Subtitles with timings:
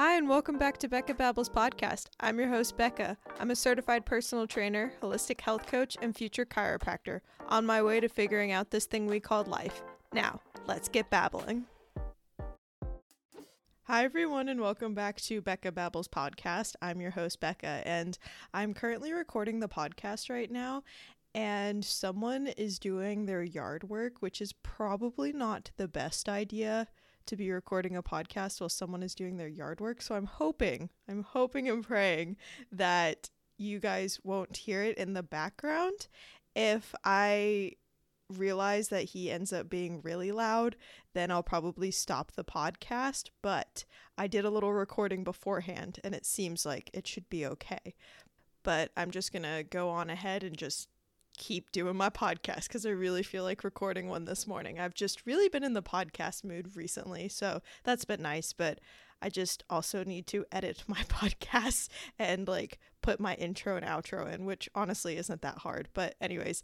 [0.00, 2.06] Hi, and welcome back to Becca Babbles podcast.
[2.20, 3.18] I'm your host, Becca.
[3.38, 7.20] I'm a certified personal trainer, holistic health coach, and future chiropractor
[7.50, 9.82] on my way to figuring out this thing we called life.
[10.14, 11.66] Now, let's get babbling.
[13.82, 16.76] Hi, everyone, and welcome back to Becca Babbles podcast.
[16.80, 18.16] I'm your host, Becca, and
[18.54, 20.82] I'm currently recording the podcast right now.
[21.34, 26.88] And someone is doing their yard work, which is probably not the best idea
[27.26, 30.02] to be recording a podcast while someone is doing their yard work.
[30.02, 32.36] So I'm hoping, I'm hoping and praying
[32.72, 36.08] that you guys won't hear it in the background.
[36.54, 37.72] If I
[38.28, 40.76] realize that he ends up being really loud,
[41.14, 43.30] then I'll probably stop the podcast.
[43.42, 43.84] But
[44.16, 47.94] I did a little recording beforehand and it seems like it should be okay.
[48.62, 50.88] But I'm just going to go on ahead and just
[51.40, 54.78] keep doing my podcast because I really feel like recording one this morning.
[54.78, 58.78] I've just really been in the podcast mood recently, so that's been nice, but
[59.22, 61.88] I just also need to edit my podcast
[62.18, 65.88] and like put my intro and outro in, which honestly isn't that hard.
[65.94, 66.62] But, anyways,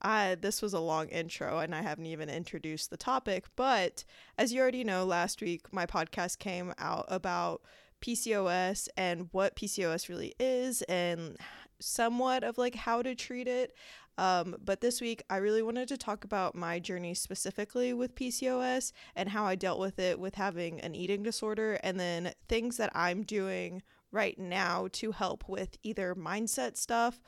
[0.00, 3.46] uh, this was a long intro and I haven't even introduced the topic.
[3.56, 4.04] But
[4.38, 7.62] as you already know, last week my podcast came out about
[8.00, 11.36] PCOS and what PCOS really is and
[11.82, 13.74] somewhat of like how to treat it.
[14.18, 18.92] Um, but this week, I really wanted to talk about my journey specifically with PCOS
[19.16, 22.92] and how I dealt with it with having an eating disorder, and then things that
[22.94, 27.22] I'm doing right now to help with either mindset stuff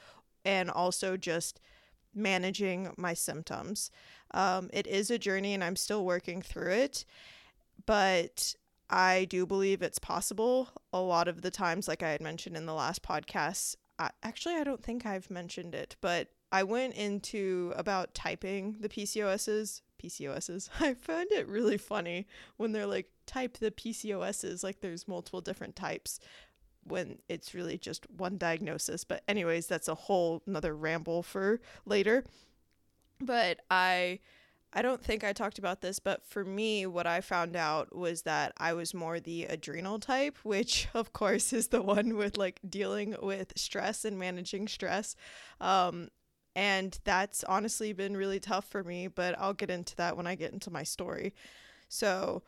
[0.44, 1.60] and also just
[2.14, 3.90] managing my symptoms.
[4.32, 7.04] Um, it is a journey, and I'm still working through it,
[7.86, 8.54] but
[8.90, 10.68] I do believe it's possible.
[10.92, 14.56] A lot of the times, like I had mentioned in the last podcast, I, actually,
[14.56, 19.82] I don't think I've mentioned it, but I went into about typing the PCOSs.
[20.00, 20.68] PCOSs.
[20.80, 25.74] I found it really funny when they're like type the PCOSs like there's multiple different
[25.74, 26.20] types
[26.84, 29.02] when it's really just one diagnosis.
[29.02, 32.22] But anyways, that's a whole another ramble for later.
[33.20, 34.20] But I
[34.72, 38.22] I don't think I talked about this, but for me, what I found out was
[38.22, 42.60] that I was more the adrenal type, which of course is the one with like
[42.68, 45.16] dealing with stress and managing stress.
[45.60, 46.10] Um,
[46.56, 50.34] and that's honestly been really tough for me, but I'll get into that when I
[50.34, 51.34] get into my story.
[51.88, 52.42] So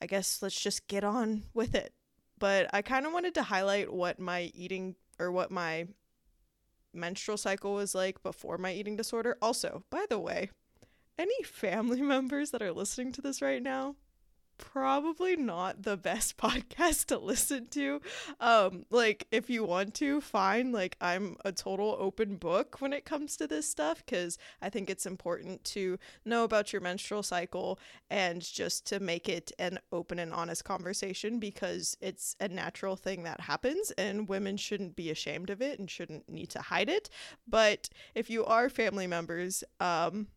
[0.00, 1.92] I guess let's just get on with it.
[2.38, 5.88] But I kind of wanted to highlight what my eating or what my
[6.92, 9.36] menstrual cycle was like before my eating disorder.
[9.42, 10.50] Also, by the way,
[11.18, 13.96] any family members that are listening to this right now,
[14.60, 18.00] probably not the best podcast to listen to.
[18.38, 20.70] Um, like if you want to, fine.
[20.70, 24.90] Like I'm a total open book when it comes to this stuff because I think
[24.90, 27.78] it's important to know about your menstrual cycle
[28.10, 33.24] and just to make it an open and honest conversation because it's a natural thing
[33.24, 37.08] that happens and women shouldn't be ashamed of it and shouldn't need to hide it.
[37.48, 40.28] But if you are family members, um,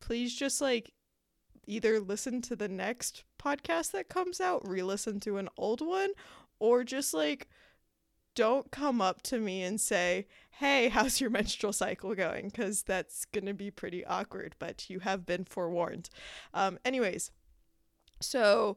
[0.00, 0.92] please just like
[1.70, 6.10] either listen to the next podcast that comes out, re listen to an old one,
[6.58, 7.48] or just like
[8.34, 12.46] don't come up to me and say, Hey, how's your menstrual cycle going?
[12.46, 16.10] Because that's going to be pretty awkward, but you have been forewarned.
[16.54, 17.30] Um, anyways,
[18.20, 18.76] so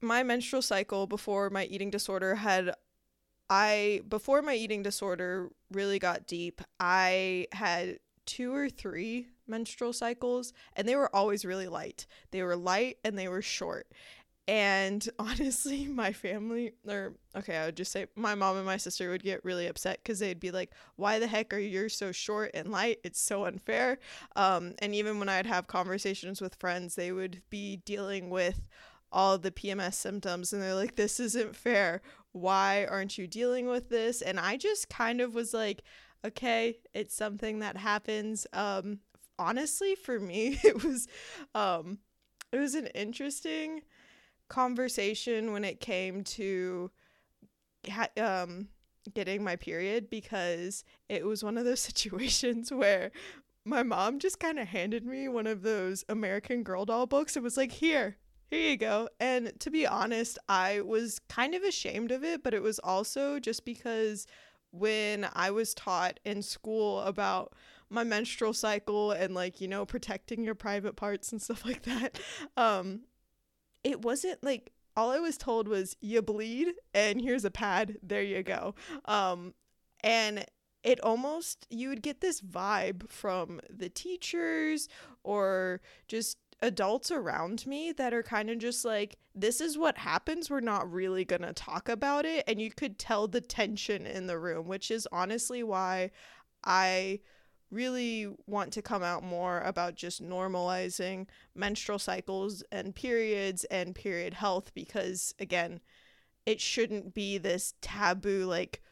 [0.00, 2.74] my menstrual cycle before my eating disorder had
[3.48, 10.52] I before my eating disorder really got deep, I had two or three menstrual cycles
[10.76, 12.06] and they were always really light.
[12.30, 13.86] They were light and they were short.
[14.48, 19.10] And honestly, my family, or okay, I would just say my mom and my sister
[19.10, 22.50] would get really upset because they'd be like, Why the heck are you so short
[22.54, 22.98] and light?
[23.04, 23.98] It's so unfair.
[24.36, 28.66] Um, and even when I'd have conversations with friends, they would be dealing with
[29.10, 32.02] all the PMS symptoms and they're like, This isn't fair.
[32.32, 34.22] Why aren't you dealing with this?
[34.22, 35.82] And I just kind of was like,
[36.24, 38.98] okay it's something that happens um
[39.38, 41.08] honestly for me it was
[41.54, 41.98] um
[42.52, 43.82] it was an interesting
[44.48, 46.90] conversation when it came to
[48.18, 48.68] um
[49.14, 53.10] getting my period because it was one of those situations where
[53.64, 57.36] my mom just kind of handed me one of those American Girl doll books.
[57.36, 58.16] It was like, here,
[58.50, 59.08] here you go.
[59.20, 63.38] And to be honest, I was kind of ashamed of it, but it was also
[63.38, 64.26] just because
[64.72, 67.52] when I was taught in school about
[67.92, 72.18] my menstrual cycle and like you know protecting your private parts and stuff like that
[72.56, 73.00] um
[73.84, 78.22] it wasn't like all I was told was you bleed and here's a pad there
[78.22, 78.74] you go
[79.06, 79.54] um
[80.02, 80.44] and
[80.82, 84.88] it almost you would get this vibe from the teachers
[85.22, 90.48] or just adults around me that are kind of just like, this is what happens.
[90.48, 92.44] We're not really going to talk about it.
[92.46, 96.12] And you could tell the tension in the room, which is honestly why
[96.64, 97.18] I
[97.72, 104.34] really want to come out more about just normalizing menstrual cycles and periods and period
[104.34, 105.80] health because, again,
[106.44, 108.82] it shouldn't be this taboo, like,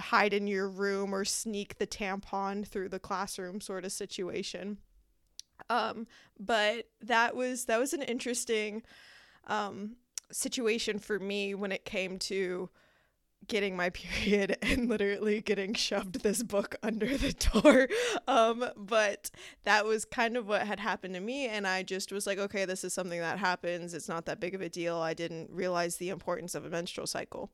[0.00, 4.78] hide in your room or sneak the tampon through the classroom sort of situation.
[5.70, 6.06] Um,
[6.40, 8.82] but that was that was an interesting
[9.46, 9.96] um,
[10.32, 12.70] situation for me when it came to
[13.48, 17.88] getting my period and literally getting shoved this book under the door.
[18.26, 19.30] Um, but
[19.64, 21.46] that was kind of what had happened to me.
[21.46, 23.94] And I just was like, okay, this is something that happens.
[23.94, 24.98] It's not that big of a deal.
[24.98, 27.50] I didn't realize the importance of a menstrual cycle.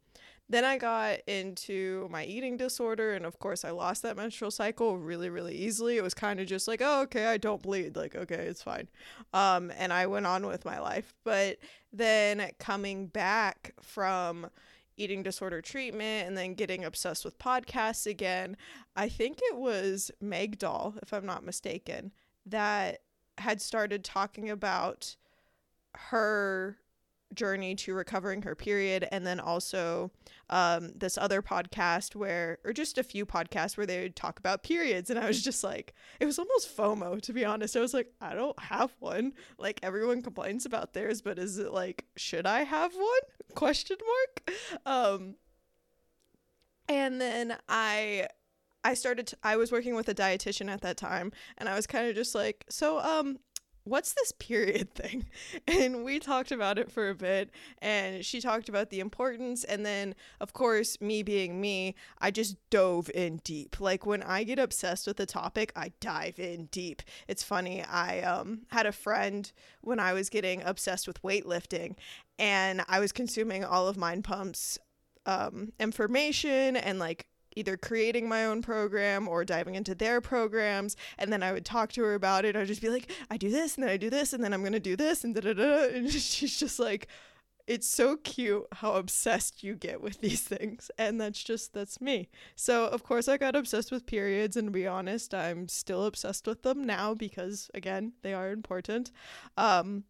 [0.50, 4.96] Then I got into my eating disorder, and of course, I lost that menstrual cycle
[4.96, 5.99] really, really easily.
[5.99, 7.96] It was kind of just like, oh, okay, I don't bleed.
[7.96, 8.88] Like, okay, it's fine.
[9.35, 11.12] Um, and I went on with my life.
[11.23, 11.58] But
[11.93, 14.49] then coming back from
[14.98, 18.56] eating disorder treatment and then getting obsessed with podcasts again,
[18.96, 22.12] I think it was Meg Doll, if I'm not mistaken,
[22.46, 23.02] that
[23.38, 25.16] had started talking about
[25.94, 26.78] her
[27.34, 29.06] journey to recovering her period.
[29.10, 30.10] And then also
[30.50, 34.62] um, this other podcast where or just a few podcasts where they would talk about
[34.62, 35.10] periods.
[35.10, 37.76] And i was just like it was almost fomo to be honest.
[37.76, 39.32] I was like i don't have one.
[39.58, 43.04] Like everyone complains about theirs but is it like should i have one?
[43.54, 44.58] Question mark.
[44.86, 45.34] Um
[46.88, 48.28] and then i
[48.84, 51.32] I started to, I was working with a dietitian at that time.
[51.58, 53.38] And I was kind of just like so um
[53.88, 55.26] what's this period thing?
[55.67, 57.50] And we talked about it for a bit,
[57.81, 59.64] and she talked about the importance.
[59.64, 63.81] And then, of course, me being me, I just dove in deep.
[63.81, 67.02] Like when I get obsessed with a topic, I dive in deep.
[67.26, 67.82] It's funny.
[67.82, 69.50] I um, had a friend
[69.81, 71.96] when I was getting obsessed with weightlifting,
[72.38, 74.79] and I was consuming all of Mind Pump's
[75.26, 77.26] um, information and like
[77.58, 80.96] either creating my own program or diving into their programs.
[81.19, 82.56] And then I would talk to her about it.
[82.56, 84.60] I'd just be like, I do this and then I do this and then I'm
[84.60, 85.88] going to do this and da da da.
[85.88, 87.08] And she's just like,
[87.66, 90.90] it's so cute how obsessed you get with these things.
[90.96, 92.31] And that's just, that's me.
[92.56, 94.56] So, of course, I got obsessed with periods.
[94.56, 99.11] And to be honest, I'm still obsessed with them now because, again, they are important.
[99.58, 100.04] Um,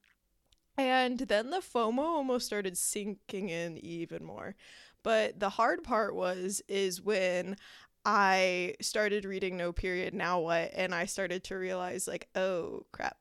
[0.78, 4.54] and then the FOMO almost started sinking in even more.
[5.02, 7.56] But the hard part was is when
[8.04, 13.16] I started reading No Period Now What and I started to realize like, oh crap.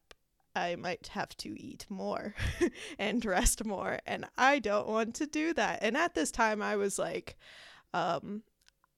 [0.55, 2.33] I might have to eat more
[2.97, 5.79] and rest more and I don't want to do that.
[5.83, 7.37] And at this time I was like
[7.93, 8.41] um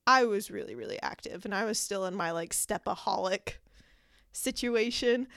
[0.06, 3.56] I was really really active and I was still in my like stepaholic
[4.32, 5.28] situation.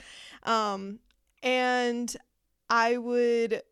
[0.44, 1.00] Um
[1.42, 2.16] and
[2.70, 3.62] I would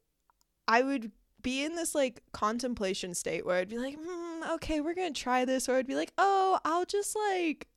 [0.69, 1.11] I would
[1.43, 5.45] be in this like contemplation state where I'd be like, mm, okay, we're gonna try
[5.45, 7.69] this, or I'd be like, oh, I'll just like,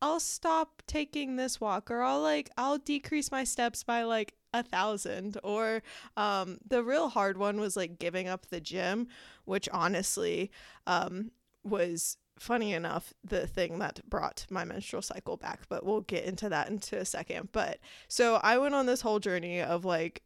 [0.00, 4.62] I'll stop taking this walk, or I'll like, I'll decrease my steps by like a
[4.62, 5.82] thousand, or
[6.16, 9.08] um, the real hard one was like giving up the gym,
[9.44, 10.50] which honestly,
[10.86, 11.30] um,
[11.64, 16.48] was funny enough the thing that brought my menstrual cycle back but we'll get into
[16.48, 17.48] that into a second.
[17.52, 17.78] But
[18.08, 20.22] so i went on this whole journey of like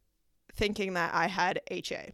[0.55, 2.07] thinking that i had ha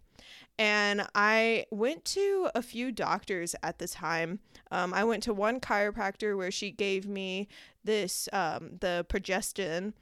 [0.62, 4.38] and I went to a few doctors at the time.
[4.70, 7.48] Um, I went to one chiropractor where she gave me
[7.82, 9.92] this, um, the progestin,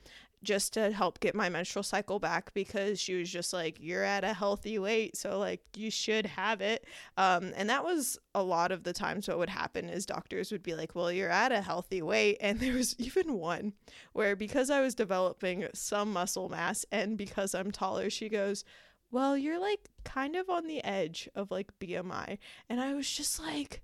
[0.42, 4.24] just to help get my menstrual cycle back because she was just like you're at
[4.24, 6.86] a healthy weight so like you should have it
[7.18, 10.62] um, and that was a lot of the times what would happen is doctors would
[10.62, 13.74] be like well you're at a healthy weight and there was even one
[14.14, 18.64] where because i was developing some muscle mass and because i'm taller she goes
[19.10, 22.38] well, you're like kind of on the edge of like BMI.
[22.68, 23.82] And I was just like,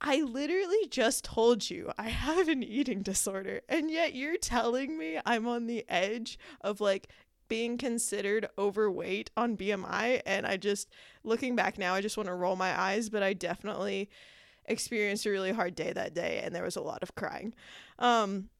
[0.00, 3.60] I literally just told you I have an eating disorder.
[3.68, 7.08] And yet you're telling me I'm on the edge of like
[7.48, 10.22] being considered overweight on BMI.
[10.26, 10.88] And I just,
[11.24, 14.10] looking back now, I just want to roll my eyes, but I definitely
[14.66, 17.54] experienced a really hard day that day and there was a lot of crying.
[17.98, 18.50] Um,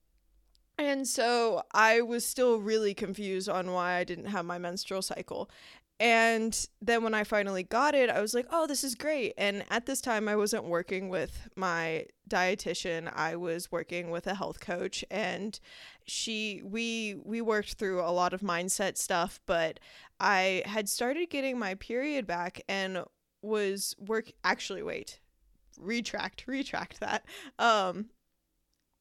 [0.78, 5.50] and so I was still really confused on why I didn't have my menstrual cycle.
[6.00, 9.34] And then when I finally got it, I was like, oh, this is great.
[9.36, 13.12] And at this time, I wasn't working with my dietitian.
[13.14, 15.58] I was working with a health coach and
[16.06, 19.80] she we we worked through a lot of mindset stuff, but
[20.20, 23.04] I had started getting my period back and
[23.42, 25.18] was work actually wait.
[25.80, 27.24] Retract, retract that.
[27.58, 28.10] Um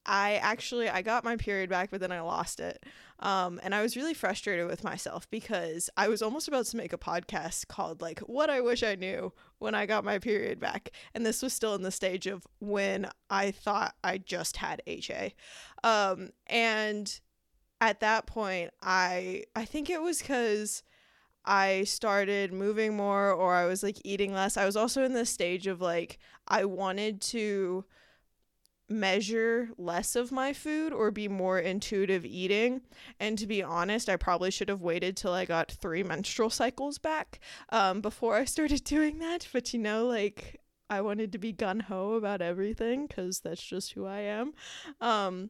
[0.06, 2.84] I actually I got my period back, but then I lost it.
[3.20, 6.94] Um, and I was really frustrated with myself because I was almost about to make
[6.94, 10.92] a podcast called like what I wish I knew when I got my period back.
[11.16, 15.34] And this was still in the stage of when I thought I just had HA.
[15.84, 17.20] Um, and
[17.80, 20.84] at that point I I think it was cuz
[21.46, 24.58] I started moving more or I was like eating less.
[24.58, 27.86] I was also in this stage of like I wanted to
[28.90, 32.82] measure less of my food or be more intuitive eating.
[33.20, 36.98] And to be honest, I probably should have waited till I got three menstrual cycles
[36.98, 37.40] back
[37.70, 39.48] um, before I started doing that.
[39.52, 43.94] But you know, like I wanted to be gun ho about everything because that's just
[43.94, 44.54] who I am.
[45.02, 45.50] Um,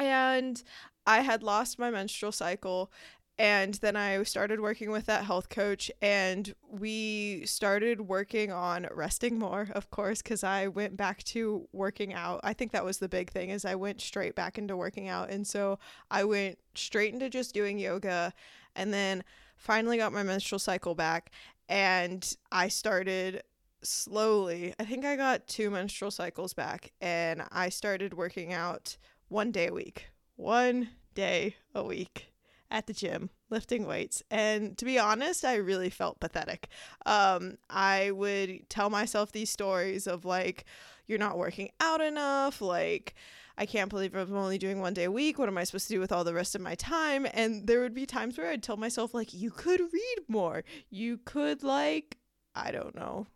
[0.00, 0.62] and
[1.06, 2.92] I had lost my menstrual cycle
[3.38, 9.38] and then I started working with that health coach, and we started working on resting
[9.38, 12.40] more, of course, because I went back to working out.
[12.42, 15.30] I think that was the big thing is I went straight back into working out,
[15.30, 15.78] and so
[16.10, 18.32] I went straight into just doing yoga,
[18.74, 19.22] and then
[19.56, 21.30] finally got my menstrual cycle back,
[21.68, 23.42] and I started
[23.82, 24.74] slowly.
[24.80, 28.96] I think I got two menstrual cycles back, and I started working out
[29.28, 32.27] one day a week, one day a week
[32.70, 34.22] at the gym lifting weights.
[34.30, 36.68] And to be honest i really felt pathetic.
[37.06, 40.64] Um, i would tell myself these stories of like
[41.06, 42.60] you're not working out enough.
[42.60, 43.14] Like
[43.56, 45.38] i can't believe i'm only doing one day a week.
[45.38, 47.26] What am i supposed to do with all the rest of my time?
[47.32, 50.64] And there would be times where i'd tell myself like you could read more.
[50.90, 52.18] You could like
[52.54, 53.26] i don't know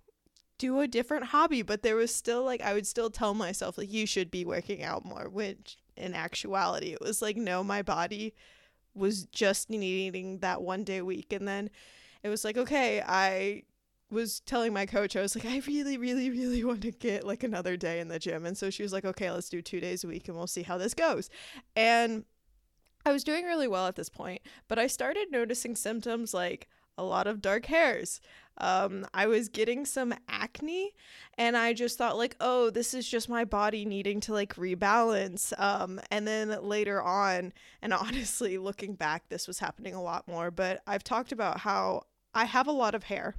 [0.59, 1.63] do a different hobby.
[1.63, 4.83] But there was still like i would still tell myself like you should be working
[4.83, 8.35] out more which in actuality it was like no my body
[8.95, 11.33] was just needing that one day a week.
[11.33, 11.71] And then
[12.23, 13.63] it was like, okay, I
[14.11, 17.43] was telling my coach, I was like, I really, really, really want to get like
[17.43, 18.45] another day in the gym.
[18.47, 20.63] And so she was like, okay, let's do two days a week and we'll see
[20.63, 21.31] how this goes.
[21.75, 22.25] And
[23.05, 27.03] I was doing really well at this point, but I started noticing symptoms like a
[27.03, 28.21] lot of dark hairs.
[28.59, 30.95] Um, I was getting some acne,
[31.39, 35.53] and I just thought like, oh, this is just my body needing to like rebalance.
[35.59, 40.51] Um, and then later on, and honestly, looking back, this was happening a lot more.
[40.51, 42.03] But I've talked about how
[42.35, 43.35] I have a lot of hair.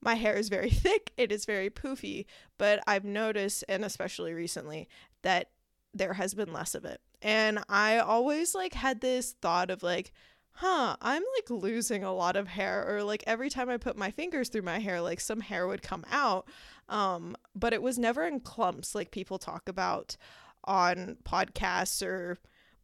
[0.00, 2.26] My hair is very thick, it is very poofy,
[2.58, 4.88] but I've noticed, and especially recently,
[5.22, 5.50] that
[5.94, 7.00] there has been less of it.
[7.22, 10.12] And I always like had this thought of like,
[10.56, 14.10] huh, I'm like losing a lot of hair or like every time I put my
[14.10, 16.48] fingers through my hair like some hair would come out.
[16.88, 20.16] Um but it was never in clumps like people talk about
[20.64, 22.38] on podcasts or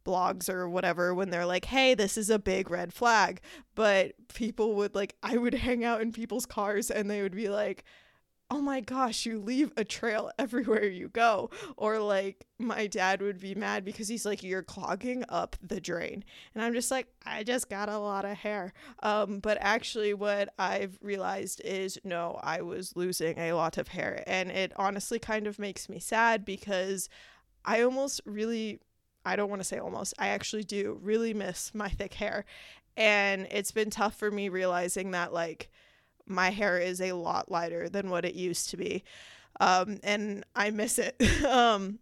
[0.05, 3.41] blogs or whatever when they're like, "Hey, this is a big red flag."
[3.75, 7.49] But people would like I would hang out in people's cars and they would be
[7.49, 7.83] like,
[8.53, 11.49] oh my gosh, you leave a trail everywhere you go.
[11.75, 16.23] Or like my dad would be mad because he's like, you're clogging up the drain.
[16.53, 18.73] And I'm just like, I just got a lot of hair.
[19.01, 24.23] Um, but actually, what I've realized is no, I was losing a lot of hair.
[24.27, 27.09] And it honestly kind of makes me sad because
[27.65, 28.79] I almost really.
[29.25, 30.13] I don't want to say almost.
[30.19, 32.43] I actually do really miss my thick hair.
[32.97, 35.69] And it's been tough for me realizing that, like,
[36.27, 39.03] my hair is a lot lighter than what it used to be.
[39.59, 41.21] Um, and I miss it.
[41.45, 41.99] um,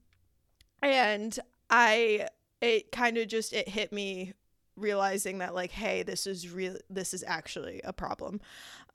[0.82, 1.38] and
[1.70, 2.28] I,
[2.62, 4.34] it kind of just, it hit me
[4.75, 8.42] realizing that like, hey, this is real, this is actually a problem,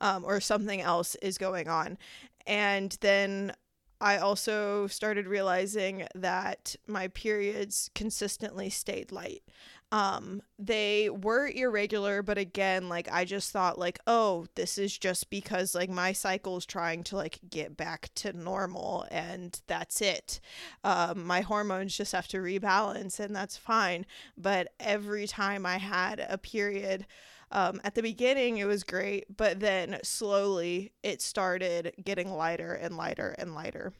[0.01, 1.97] um, or something else is going on.
[2.45, 3.53] And then
[3.99, 9.43] I also started realizing that my periods consistently stayed light
[9.91, 15.29] um they were irregular but again like i just thought like oh this is just
[15.29, 20.41] because like my cycle's trying to like get back to normal and that's it
[20.83, 24.05] um my hormones just have to rebalance and that's fine
[24.37, 27.05] but every time i had a period
[27.49, 32.97] um, at the beginning, it was great, but then slowly it started getting lighter and
[32.97, 33.93] lighter and lighter.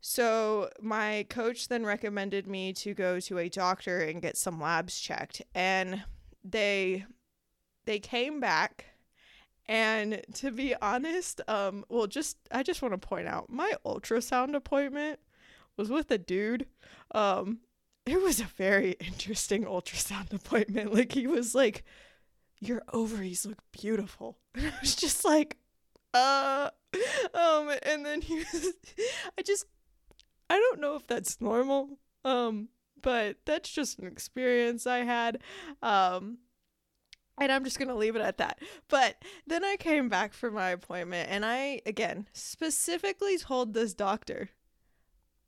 [0.00, 4.98] So my coach then recommended me to go to a doctor and get some labs
[4.98, 6.02] checked and
[6.44, 7.04] they
[7.84, 8.84] they came back
[9.66, 14.54] and to be honest, um well just I just want to point out my ultrasound
[14.54, 15.18] appointment
[15.76, 16.66] was with a dude.
[17.12, 17.58] Um
[18.06, 20.94] it was a very interesting ultrasound appointment.
[20.94, 21.84] Like he was like
[22.60, 24.38] your ovaries look beautiful.
[24.54, 25.56] And I was just like
[26.14, 26.70] uh
[27.34, 28.72] um and then he was
[29.36, 29.66] I just
[30.50, 31.98] I don't know if that's normal.
[32.24, 32.68] Um,
[33.00, 35.38] but that's just an experience I had.
[35.82, 36.38] Um,
[37.40, 38.60] and I'm just going to leave it at that.
[38.88, 44.50] But then I came back for my appointment and I, again, specifically told this doctor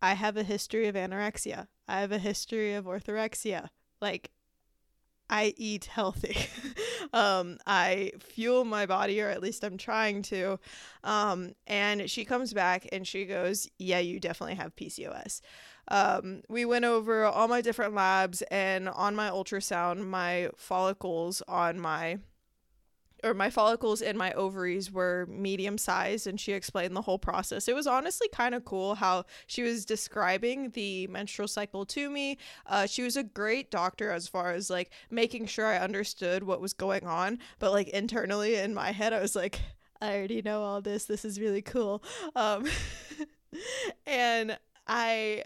[0.00, 3.69] I have a history of anorexia, I have a history of orthorexia.
[4.00, 4.30] Like,
[5.31, 6.37] I eat healthy.
[7.13, 10.59] um, I fuel my body, or at least I'm trying to.
[11.05, 15.41] Um, and she comes back and she goes, Yeah, you definitely have PCOS.
[15.89, 21.81] Um, we went over all my different labs, and on my ultrasound, my follicles on
[21.81, 22.19] my
[23.25, 27.69] or my follicles in my ovaries were medium sized and she explained the whole process.
[27.69, 32.39] It was honestly kind of cool how she was describing the menstrual cycle to me.
[32.67, 36.61] Uh, she was a great doctor as far as like making sure I understood what
[36.61, 39.61] was going on, but like internally in my head, I was like,
[40.00, 41.05] I already know all this.
[41.05, 42.03] This is really cool.
[42.35, 42.67] Um,
[44.07, 45.45] and I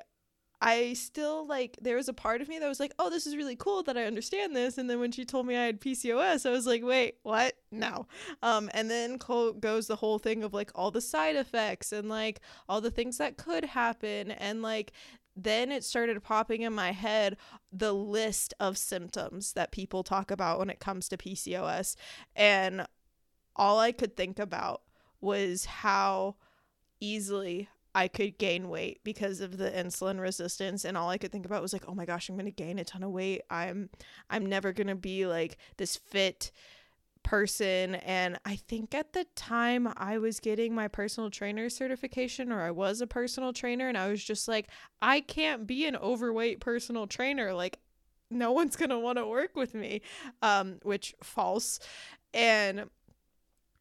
[0.67, 3.37] I still like there was a part of me that was like, "Oh, this is
[3.37, 6.47] really cool that I understand this." And then when she told me I had PCOS,
[6.47, 7.55] I was like, "Wait, what?
[7.71, 8.07] No."
[8.43, 12.41] Um and then goes the whole thing of like all the side effects and like
[12.67, 14.93] all the things that could happen and like
[15.37, 17.37] then it started popping in my head
[17.73, 21.95] the list of symptoms that people talk about when it comes to PCOS
[22.35, 22.87] and
[23.57, 24.83] all I could think about
[25.21, 26.37] was how
[27.01, 31.47] easily I could gain weight because of the insulin resistance and all I could think
[31.47, 33.43] about was like, "Oh my gosh, I'm going to gain a ton of weight.
[33.51, 33.91] I'm
[34.31, 36.51] I'm never going to be like this fit
[37.23, 42.63] person." And I think at the time I was getting my personal trainer certification or
[42.63, 44.69] I was a personal trainer and I was just like,
[45.01, 47.55] "I can't be an overweight personal trainer.
[47.55, 47.79] Like
[48.31, 50.03] no one's going to want to work with me."
[50.43, 51.79] Um which false.
[52.33, 52.91] And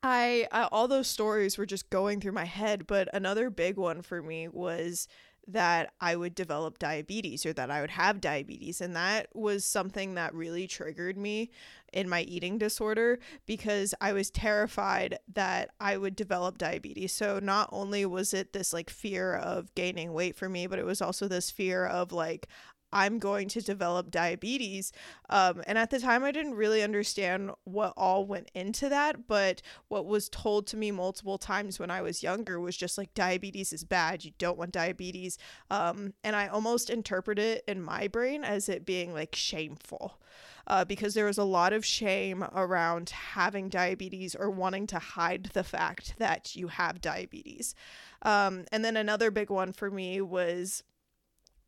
[0.03, 4.01] I, I all those stories were just going through my head, but another big one
[4.01, 5.07] for me was
[5.47, 8.79] that I would develop diabetes or that I would have diabetes.
[8.79, 11.51] And that was something that really triggered me
[11.91, 17.13] in my eating disorder because I was terrified that I would develop diabetes.
[17.13, 20.85] So not only was it this like fear of gaining weight for me, but it
[20.85, 22.47] was also this fear of like,
[22.93, 24.93] I'm going to develop diabetes.
[25.29, 29.27] Um, and at the time, I didn't really understand what all went into that.
[29.27, 33.13] But what was told to me multiple times when I was younger was just like
[33.13, 34.23] diabetes is bad.
[34.23, 35.37] You don't want diabetes.
[35.71, 40.19] Um, and I almost interpret it in my brain as it being like shameful.
[40.65, 45.49] Uh, because there was a lot of shame around having diabetes or wanting to hide
[45.51, 47.75] the fact that you have diabetes.
[48.21, 50.83] Um, and then another big one for me was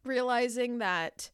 [0.06, 1.30] realizing that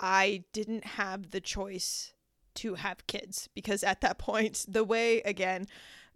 [0.00, 2.12] I didn't have the choice
[2.56, 5.66] to have kids because at that point, the way again,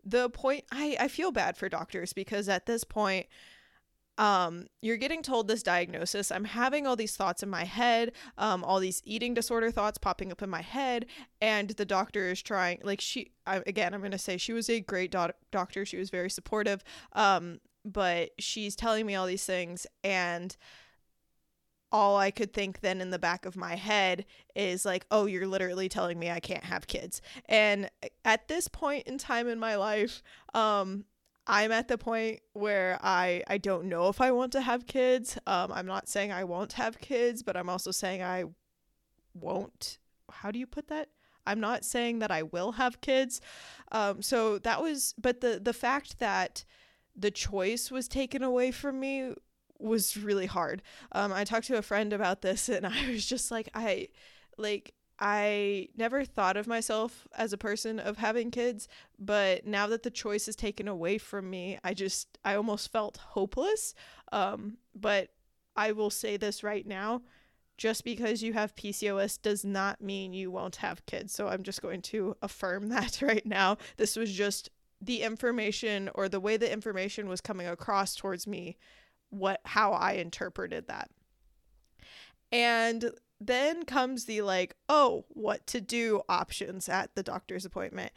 [0.04, 3.26] the point I, I feel bad for doctors because at this point,
[4.16, 6.32] um, you're getting told this diagnosis.
[6.32, 10.32] I'm having all these thoughts in my head, um, all these eating disorder thoughts popping
[10.32, 11.06] up in my head,
[11.40, 12.80] and the doctor is trying.
[12.82, 15.86] Like she, I, again, I'm gonna say she was a great doc- doctor.
[15.86, 20.56] She was very supportive, um, but she's telling me all these things, and
[21.90, 25.46] all I could think then in the back of my head is like, oh, you're
[25.46, 27.22] literally telling me I can't have kids.
[27.46, 27.90] And
[28.24, 30.22] at this point in time in my life,
[30.54, 31.04] um,
[31.46, 35.38] I'm at the point where I I don't know if I want to have kids.
[35.46, 38.44] Um, I'm not saying I won't have kids, but I'm also saying I
[39.32, 39.98] won't.
[40.30, 41.08] How do you put that?
[41.46, 43.40] I'm not saying that I will have kids.
[43.92, 46.66] Um, so that was, but the the fact that
[47.16, 49.32] the choice was taken away from me
[49.78, 50.82] was really hard.
[51.12, 54.08] Um, I talked to a friend about this and I was just like, I
[54.56, 58.86] like I never thought of myself as a person of having kids,
[59.18, 63.16] but now that the choice is taken away from me, I just I almost felt
[63.16, 63.94] hopeless.
[64.30, 65.30] Um, but
[65.74, 67.22] I will say this right now,
[67.76, 71.32] just because you have PCOS does not mean you won't have kids.
[71.32, 73.78] So I'm just going to affirm that right now.
[73.96, 78.76] This was just the information or the way the information was coming across towards me
[79.30, 81.10] what how I interpreted that.
[82.50, 88.12] And then comes the like, oh, what to do options at the doctor's appointment.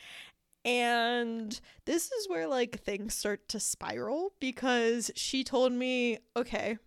[0.64, 6.78] And this is where like things start to spiral because she told me, okay,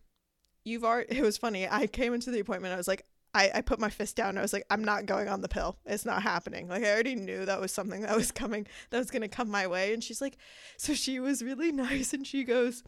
[0.64, 1.68] you've already, it was funny.
[1.68, 3.04] I came into the appointment, I was like,
[3.36, 4.38] I, I put my fist down.
[4.38, 5.76] I was like, I'm not going on the pill.
[5.84, 6.68] It's not happening.
[6.68, 9.50] Like, I already knew that was something that was coming, that was going to come
[9.50, 9.92] my way.
[9.92, 10.36] And she's like,
[10.76, 12.14] so she was really nice.
[12.14, 12.84] And she goes,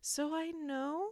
[0.00, 1.10] so I know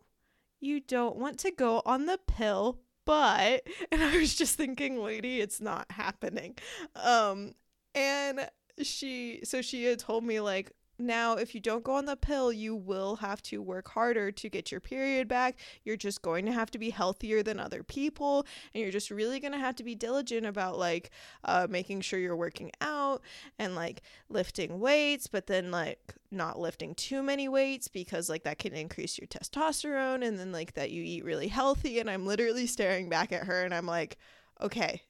[0.60, 5.40] you don't want to go on the pill, but and I was just thinking, lady,
[5.40, 6.56] it's not happening.
[6.96, 7.54] Um
[7.94, 8.48] and
[8.82, 12.52] she so she had told me like now, if you don't go on the pill,
[12.52, 15.56] you will have to work harder to get your period back.
[15.84, 18.44] You're just going to have to be healthier than other people.
[18.74, 21.10] And you're just really going to have to be diligent about like
[21.44, 23.22] uh, making sure you're working out
[23.60, 28.58] and like lifting weights, but then like not lifting too many weights because like that
[28.58, 30.26] can increase your testosterone.
[30.26, 32.00] And then like that you eat really healthy.
[32.00, 34.18] And I'm literally staring back at her and I'm like,
[34.60, 35.02] okay,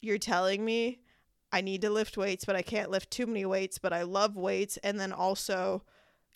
[0.00, 1.00] you're telling me
[1.52, 4.36] I need to lift weights, but I can't lift too many weights, but I love
[4.36, 4.78] weights.
[4.78, 5.82] And then also,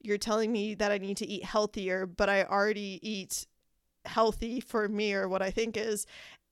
[0.03, 3.47] you're telling me that I need to eat healthier, but I already eat
[4.05, 6.07] healthy for me or what I think is.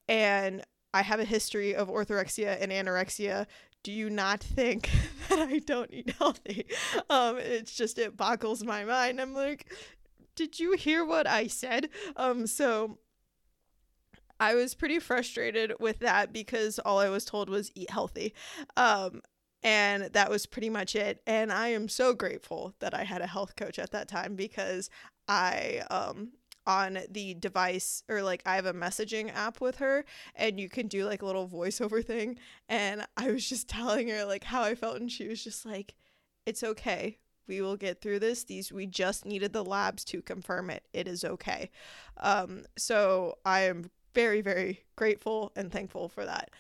[0.09, 3.47] And I have a history of orthorexia and anorexia.
[3.83, 4.91] Do you not think
[5.29, 6.67] that I don't eat healthy?
[7.11, 9.21] Um, it's just, it boggles my mind.
[9.21, 9.71] I'm like,
[10.37, 11.91] did you hear what I said?
[12.17, 12.99] Um, so
[14.41, 18.35] I was pretty frustrated with that because all I was told was eat healthy.
[18.77, 19.23] Um,
[19.63, 21.23] and that was pretty much it.
[21.27, 24.91] And I am so grateful that I had a health coach at that time because
[25.27, 26.33] I, um,
[26.67, 30.89] on the device or like I have a messaging app with her and you can
[30.89, 32.39] do like a little voiceover thing.
[32.69, 35.95] And I was just telling her like how I felt and she was just like
[36.47, 37.19] it's okay.
[37.47, 38.45] We will get through this.
[38.45, 40.85] These we just needed the labs to confirm it.
[40.93, 41.71] It is okay.
[42.19, 46.51] Um so I am very, very grateful and thankful for that.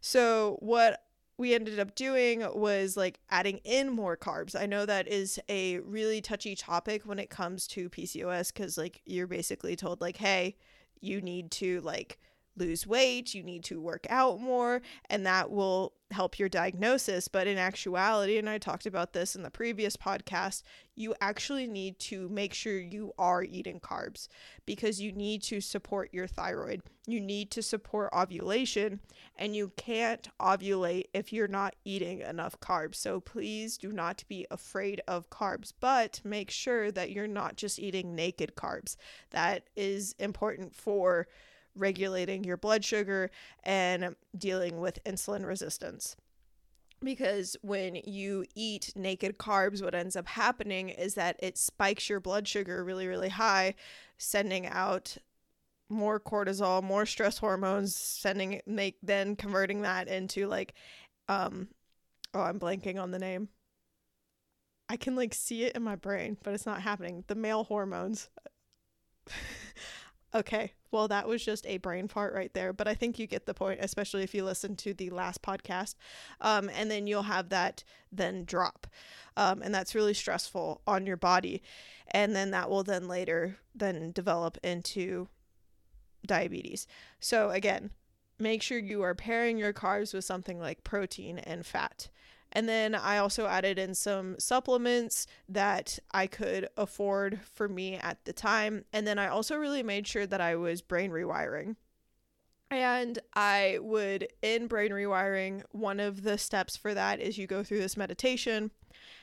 [0.00, 1.02] So, what
[1.36, 4.58] we ended up doing was like adding in more carbs.
[4.58, 9.02] I know that is a really touchy topic when it comes to PCOS because, like,
[9.04, 10.56] you're basically told, like, hey,
[11.00, 12.18] you need to, like,
[12.56, 17.28] lose weight, you need to work out more, and that will help your diagnosis.
[17.28, 20.62] But in actuality, and I talked about this in the previous podcast,
[20.94, 24.28] you actually need to make sure you are eating carbs
[24.64, 26.82] because you need to support your thyroid.
[27.06, 29.00] You need to support ovulation,
[29.36, 32.96] and you can't ovulate if you're not eating enough carbs.
[32.96, 37.78] So please do not be afraid of carbs, but make sure that you're not just
[37.78, 38.96] eating naked carbs.
[39.30, 41.26] That is important for
[41.74, 43.30] regulating your blood sugar
[43.62, 46.16] and dealing with insulin resistance.
[47.02, 52.20] Because when you eat naked carbs, what ends up happening is that it spikes your
[52.20, 53.74] blood sugar really, really high,
[54.16, 55.18] sending out
[55.90, 60.74] more cortisol, more stress hormones, sending make then converting that into like
[61.28, 61.68] um
[62.32, 63.48] oh, I'm blanking on the name.
[64.88, 67.24] I can like see it in my brain, but it's not happening.
[67.26, 68.28] The male hormones.
[70.34, 73.46] Okay, well, that was just a brain fart right there, but I think you get
[73.46, 75.94] the point, especially if you listen to the last podcast.
[76.40, 78.88] Um, and then you'll have that then drop.
[79.36, 81.62] Um, and that's really stressful on your body.
[82.08, 85.28] And then that will then later then develop into
[86.26, 86.86] diabetes.
[87.20, 87.90] So again,
[88.38, 92.08] make sure you are pairing your carbs with something like protein and fat.
[92.54, 98.24] And then I also added in some supplements that I could afford for me at
[98.24, 98.84] the time.
[98.92, 101.76] And then I also really made sure that I was brain rewiring.
[102.70, 107.62] And I would, in brain rewiring, one of the steps for that is you go
[107.62, 108.70] through this meditation,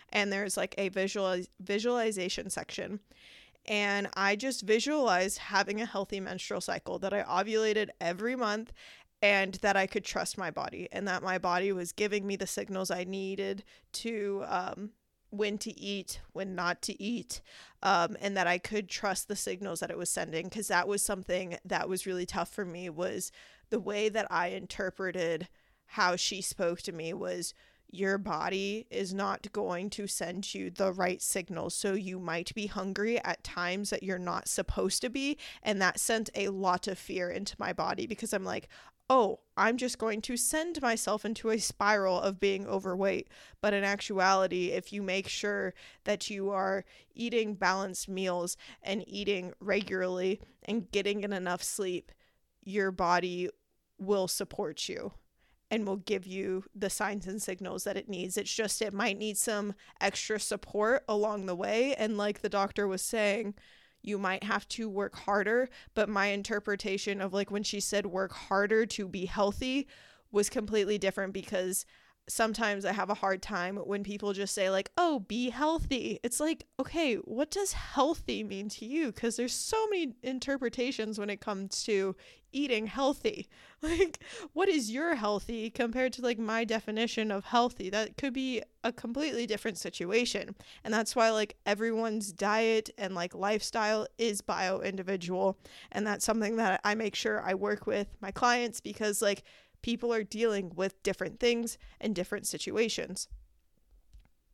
[0.10, 3.00] and there's like a visual visualization section.
[3.66, 8.74] And I just visualized having a healthy menstrual cycle that I ovulated every month
[9.22, 12.48] and that I could trust my body and that my body was giving me the
[12.48, 14.90] signals I needed to um,
[15.30, 17.42] when to eat, when not to eat,
[17.84, 21.02] um, and that I could trust the signals that it was sending because that was
[21.02, 23.32] something that was really tough for me was
[23.70, 25.48] the way that I interpreted
[25.86, 27.54] how she spoke to me was
[27.92, 31.76] your body is not going to send you the right signals.
[31.76, 35.38] So you might be hungry at times that you're not supposed to be.
[35.62, 38.70] And that sent a lot of fear into my body because I'm like,
[39.12, 43.28] oh, I'm just going to send myself into a spiral of being overweight.
[43.60, 45.74] But in actuality, if you make sure
[46.06, 52.14] that you are eating balanced meals and eating regularly and getting in enough sleep,
[52.64, 53.50] your body
[54.00, 55.12] will support you
[55.70, 58.38] and will give you the signs and signals that it needs.
[58.38, 61.96] It's just it might need some extra support along the way.
[61.96, 63.56] And like the doctor was saying,
[64.02, 65.70] you might have to work harder.
[65.94, 69.88] But my interpretation of like when she said work harder to be healthy
[70.32, 71.86] was completely different because
[72.30, 76.20] sometimes I have a hard time when people just say, like, oh, be healthy.
[76.24, 79.12] It's like, okay, what does healthy mean to you?
[79.12, 82.16] Because there's so many interpretations when it comes to
[82.52, 83.48] eating healthy.
[83.84, 84.20] Like,
[84.54, 87.90] what is your healthy compared to like my definition of healthy?
[87.90, 90.56] That could be a completely different situation.
[90.84, 95.58] And that's why like everyone's diet and like lifestyle is bio individual.
[95.92, 99.42] And that's something that I make sure I work with my clients because like
[99.82, 103.28] people are dealing with different things and different situations.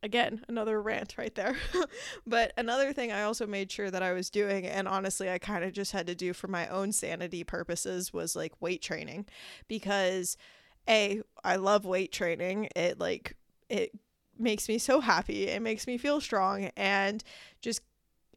[0.04, 1.56] Again, another rant right there.
[2.28, 5.64] but another thing I also made sure that I was doing, and honestly, I kind
[5.64, 9.26] of just had to do for my own sanity purposes, was like weight training.
[9.68, 10.38] Because,
[10.88, 12.70] A, I love weight training.
[12.76, 13.36] It like,
[13.70, 13.92] it
[14.38, 15.48] makes me so happy.
[15.48, 17.24] It makes me feel strong and
[17.62, 17.82] just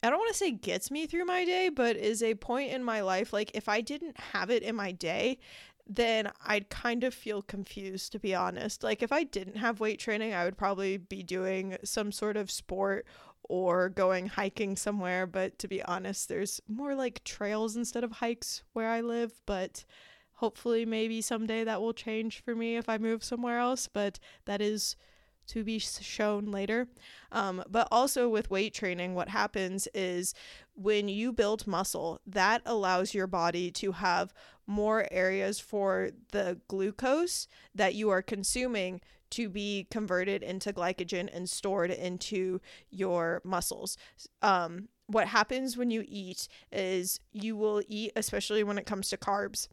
[0.03, 2.83] I don't want to say gets me through my day, but is a point in
[2.83, 5.39] my life like if I didn't have it in my day,
[5.93, 8.85] then I'd kind of feel confused, to be honest.
[8.85, 12.49] Like, if I didn't have weight training, I would probably be doing some sort of
[12.49, 13.07] sport
[13.43, 15.27] or going hiking somewhere.
[15.27, 19.41] But to be honest, there's more like trails instead of hikes where I live.
[19.47, 19.85] But
[20.35, 23.89] hopefully, maybe someday that will change for me if I move somewhere else.
[23.93, 24.95] But that is
[25.49, 26.87] to be shown later.
[27.33, 30.35] Um, but also with weight training, what happens is
[30.81, 34.33] when you build muscle, that allows your body to have
[34.67, 41.51] more areas for the glucose that you are consuming to be converted into glycogen and
[41.51, 43.99] stored into your muscles.
[44.41, 49.19] Um, what happens when you eat is you will eat, especially when it comes to
[49.19, 49.69] carbs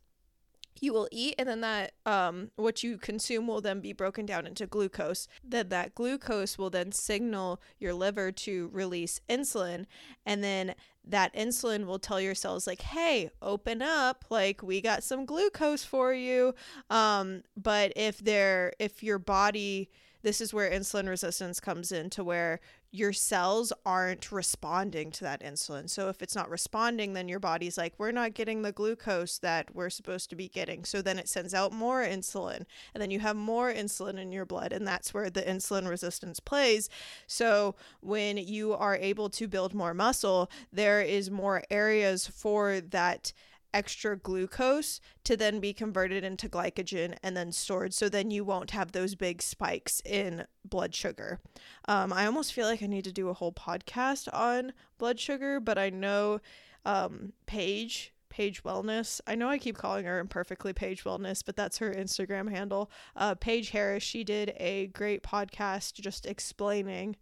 [0.81, 4.45] you will eat and then that um what you consume will then be broken down
[4.45, 9.85] into glucose then that glucose will then signal your liver to release insulin
[10.25, 10.75] and then
[11.09, 15.83] that insulin will tell your cells like hey open up like we got some glucose
[15.83, 16.53] for you.
[16.89, 19.89] Um but if they're if your body
[20.23, 22.59] this is where insulin resistance comes in to where
[22.91, 25.89] your cells aren't responding to that insulin.
[25.89, 29.75] So if it's not responding, then your body's like, we're not getting the glucose that
[29.75, 30.85] we're supposed to be getting.
[30.85, 34.45] So then it sends out more insulin, and then you have more insulin in your
[34.45, 36.89] blood, and that's where the insulin resistance plays.
[37.27, 43.33] So when you are able to build more muscle, there is more areas for that
[43.73, 48.71] extra glucose to then be converted into glycogen and then stored so then you won't
[48.71, 51.39] have those big spikes in blood sugar.
[51.87, 55.59] Um, I almost feel like I need to do a whole podcast on blood sugar,
[55.59, 56.39] but I know
[56.85, 58.13] um, Paige.
[58.29, 59.19] Paige Wellness.
[59.25, 62.91] I know I keep calling her imperfectly Paige Wellness, but that's her Instagram handle.
[63.15, 67.15] Uh, Paige Harris, she did a great podcast just explaining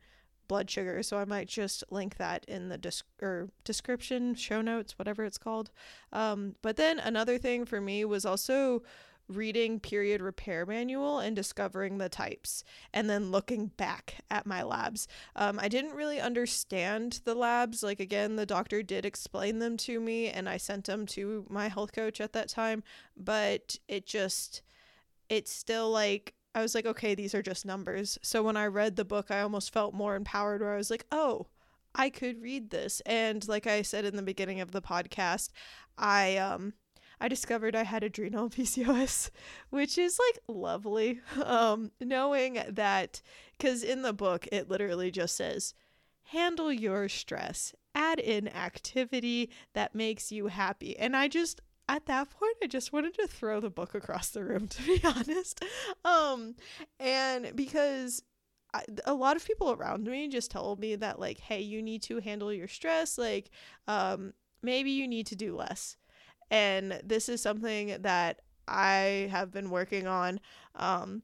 [0.47, 1.01] blood sugar.
[1.03, 5.37] So I might just link that in the dis- or description, show notes, whatever it's
[5.37, 5.71] called.
[6.11, 8.83] Um, but then another thing for me was also
[9.27, 15.07] reading period repair manual and discovering the types and then looking back at my labs
[15.35, 19.99] um, i didn't really understand the labs like again the doctor did explain them to
[19.99, 22.83] me and i sent them to my health coach at that time
[23.17, 24.61] but it just
[25.27, 28.17] it's still like I was like, okay, these are just numbers.
[28.21, 31.05] So when I read the book, I almost felt more empowered where I was like,
[31.11, 31.47] oh,
[31.93, 33.01] I could read this.
[33.05, 35.49] And like I said in the beginning of the podcast,
[35.97, 36.73] I um
[37.19, 39.31] I discovered I had adrenal PCOS,
[39.69, 41.19] which is like lovely.
[41.43, 43.21] Um knowing that
[43.59, 45.73] cuz in the book it literally just says
[46.29, 50.97] handle your stress, add in activity that makes you happy.
[50.97, 54.43] And I just at that point i just wanted to throw the book across the
[54.43, 55.63] room to be honest.
[56.03, 56.55] Um
[56.99, 58.23] and because
[58.73, 62.01] I, a lot of people around me just told me that like hey you need
[62.03, 63.49] to handle your stress like
[63.87, 65.97] um maybe you need to do less.
[66.51, 70.39] And this is something that i have been working on
[70.75, 71.21] um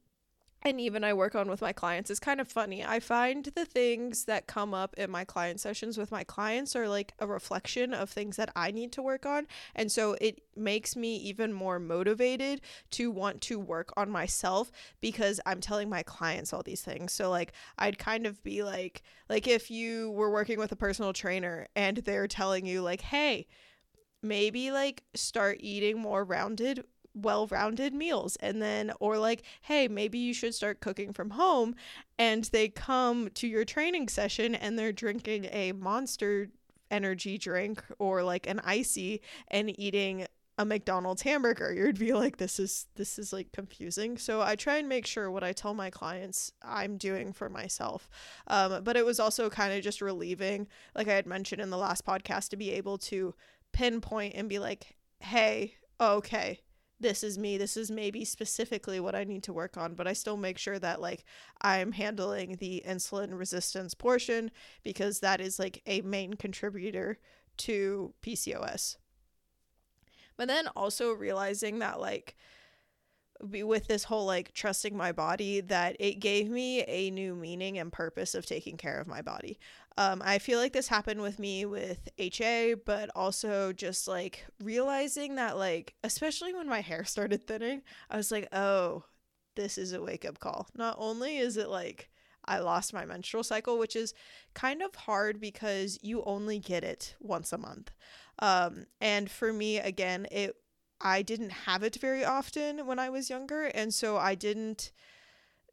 [0.64, 2.86] and even I work on with my clients is kind of funny.
[2.86, 6.88] I find the things that come up in my client sessions with my clients are
[6.88, 9.48] like a reflection of things that I need to work on.
[9.76, 14.72] And so it makes me even more motivated to want to work on myself
[15.02, 17.12] because I'm telling my clients all these things.
[17.12, 21.14] So like I'd kind of be like like if you were working with a personal
[21.14, 23.48] trainer and they're telling you like, "Hey,
[24.22, 30.34] maybe like start eating more rounded well-rounded meals and then or like hey maybe you
[30.34, 31.76] should start cooking from home
[32.18, 36.50] and they come to your training session and they're drinking a monster
[36.90, 39.20] energy drink or like an ICEE
[39.50, 40.26] and eating
[40.58, 44.18] a McDonald's hamburger, you'd be like, this is this is like confusing.
[44.18, 48.10] So I try and make sure what I tell my clients I'm doing for myself.
[48.48, 51.78] Um, but it was also kind of just relieving, like I had mentioned in the
[51.78, 53.34] last podcast, to be able to
[53.72, 56.60] pinpoint and be like, hey, okay,
[57.02, 60.14] this is me this is maybe specifically what i need to work on but i
[60.14, 61.24] still make sure that like
[61.62, 64.52] i'm handling the insulin resistance portion
[64.84, 67.18] because that is like a main contributor
[67.58, 68.98] to pcos
[70.38, 72.36] but then also realizing that like
[73.44, 77.92] with this whole like trusting my body that it gave me a new meaning and
[77.92, 79.60] purpose of taking care of my body.
[79.98, 85.36] Um, I feel like this happened with me with HA, but also just like realizing
[85.36, 89.04] that, like, especially when my hair started thinning, I was like, oh,
[89.56, 90.68] this is a wake up call.
[90.76, 92.10] Not only is it like
[92.46, 94.14] I lost my menstrual cycle, which is
[94.54, 97.92] kind of hard because you only get it once a month.
[98.40, 100.56] Um, and for me, again, it
[101.04, 104.92] I didn't have it very often when I was younger, and so I didn't.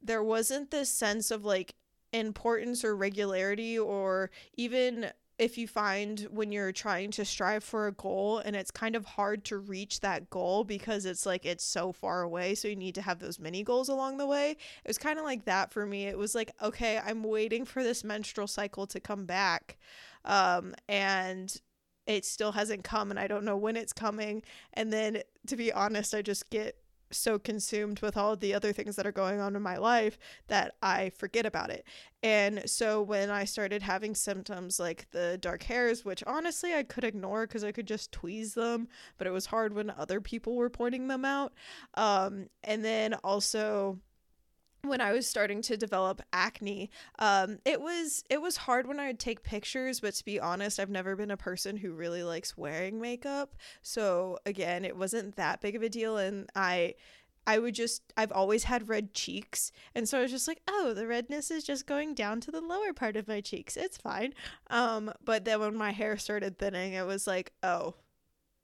[0.02, 1.74] There wasn't this sense of like
[2.12, 7.92] importance or regularity or even if you find when you're trying to strive for a
[7.92, 11.92] goal and it's kind of hard to reach that goal because it's like it's so
[11.92, 14.98] far away so you need to have those mini goals along the way it was
[14.98, 18.46] kind of like that for me it was like okay i'm waiting for this menstrual
[18.46, 19.78] cycle to come back
[20.24, 21.60] um, and
[22.08, 24.42] it still hasn't come and i don't know when it's coming
[24.74, 26.76] and then to be honest i just get
[27.10, 30.18] so consumed with all the other things that are going on in my life
[30.48, 31.84] that I forget about it.
[32.22, 37.04] And so when I started having symptoms like the dark hairs, which honestly I could
[37.04, 40.70] ignore because I could just tweeze them, but it was hard when other people were
[40.70, 41.52] pointing them out.
[41.94, 43.98] Um, and then also
[44.88, 49.08] when I was starting to develop acne, um, it was it was hard when I
[49.08, 50.00] would take pictures.
[50.00, 53.54] But to be honest, I've never been a person who really likes wearing makeup.
[53.82, 56.94] So again, it wasn't that big of a deal, and I.
[57.46, 59.72] I would just, I've always had red cheeks.
[59.94, 62.60] And so I was just like, oh, the redness is just going down to the
[62.60, 63.74] lower part of my cheeks.
[63.74, 64.34] It's fine.
[64.68, 67.94] Um, but then when my hair started thinning, it was like, oh,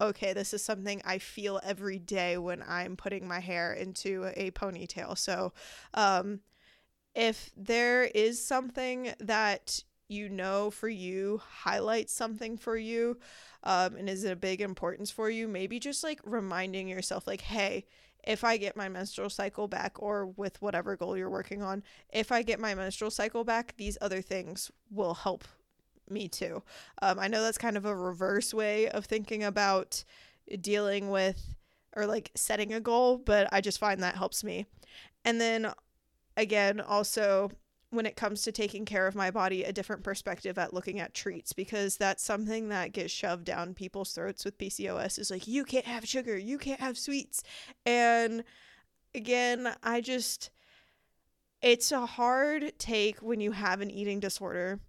[0.00, 4.50] okay, this is something I feel every day when I'm putting my hair into a
[4.50, 5.16] ponytail.
[5.16, 5.52] So,
[5.94, 6.40] um,
[7.14, 13.18] if there is something that you know for you highlights something for you
[13.62, 17.40] um, and is it a big importance for you maybe just like reminding yourself like
[17.40, 17.87] hey
[18.22, 22.30] if i get my menstrual cycle back or with whatever goal you're working on if
[22.30, 25.44] i get my menstrual cycle back these other things will help
[26.10, 26.62] me too.
[27.02, 30.04] Um, I know that's kind of a reverse way of thinking about
[30.60, 31.54] dealing with
[31.96, 34.66] or like setting a goal, but I just find that helps me.
[35.24, 35.72] And then
[36.36, 37.50] again, also
[37.90, 41.14] when it comes to taking care of my body, a different perspective at looking at
[41.14, 45.64] treats because that's something that gets shoved down people's throats with PCOS is like, you
[45.64, 47.44] can't have sugar, you can't have sweets.
[47.86, 48.42] And
[49.14, 50.50] again, I just,
[51.62, 54.80] it's a hard take when you have an eating disorder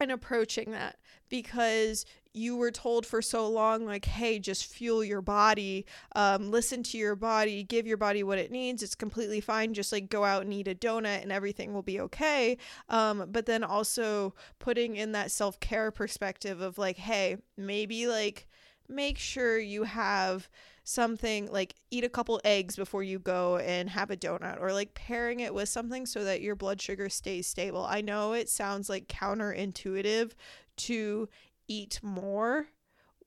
[0.00, 0.96] and approaching that
[1.28, 5.84] because you were told for so long like hey just fuel your body
[6.14, 8.82] um, listen to your body give your body what it needs.
[8.82, 9.74] It's completely fine.
[9.74, 12.58] Just like go out and eat a donut and everything will be okay.
[12.88, 18.48] Um, but then also putting in that self-care perspective of like hey maybe like
[18.90, 20.48] make sure you have
[20.84, 24.94] something like eat a couple eggs before you go and have a donut or like
[24.94, 27.86] pairing it with something so that your blood sugar stays stable.
[27.88, 30.32] I know it sounds like counterintuitive
[30.78, 31.28] to
[31.68, 32.66] eat more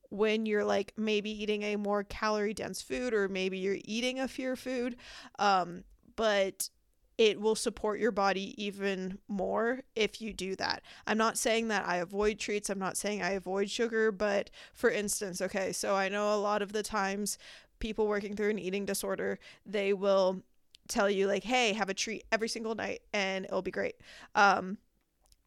[0.09, 4.27] when you're like maybe eating a more calorie dense food or maybe you're eating a
[4.27, 4.95] fear food
[5.39, 5.83] um,
[6.15, 6.69] but
[7.17, 10.81] it will support your body even more if you do that.
[11.05, 14.89] I'm not saying that I avoid treats, I'm not saying I avoid sugar, but for
[14.89, 17.37] instance, okay, so I know a lot of the times
[17.79, 20.41] people working through an eating disorder, they will
[20.87, 23.95] tell you like, "Hey, have a treat every single night and it'll be great."
[24.35, 24.77] Um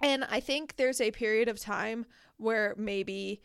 [0.02, 3.40] and I think there's a period of time where maybe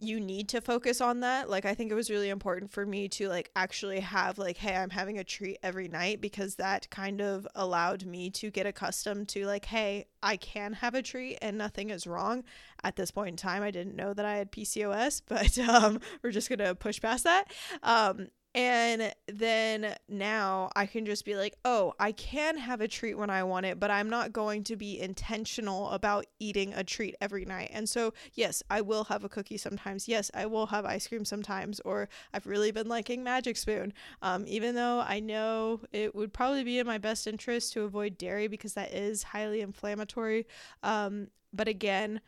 [0.00, 1.48] you need to focus on that.
[1.50, 4.74] Like I think it was really important for me to like actually have like hey,
[4.74, 9.28] I'm having a treat every night because that kind of allowed me to get accustomed
[9.28, 12.44] to like hey, I can have a treat and nothing is wrong.
[12.82, 16.30] At this point in time, I didn't know that I had PCOS, but um we're
[16.30, 17.44] just to push past that.
[17.82, 23.16] Um and then now I can just be like, oh, I can have a treat
[23.16, 27.14] when I want it, but I'm not going to be intentional about eating a treat
[27.20, 27.70] every night.
[27.72, 30.08] And so, yes, I will have a cookie sometimes.
[30.08, 31.78] Yes, I will have ice cream sometimes.
[31.80, 36.64] Or I've really been liking Magic Spoon, um, even though I know it would probably
[36.64, 40.48] be in my best interest to avoid dairy because that is highly inflammatory.
[40.82, 42.20] Um, but again,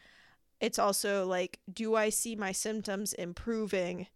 [0.60, 4.06] it's also like, do I see my symptoms improving?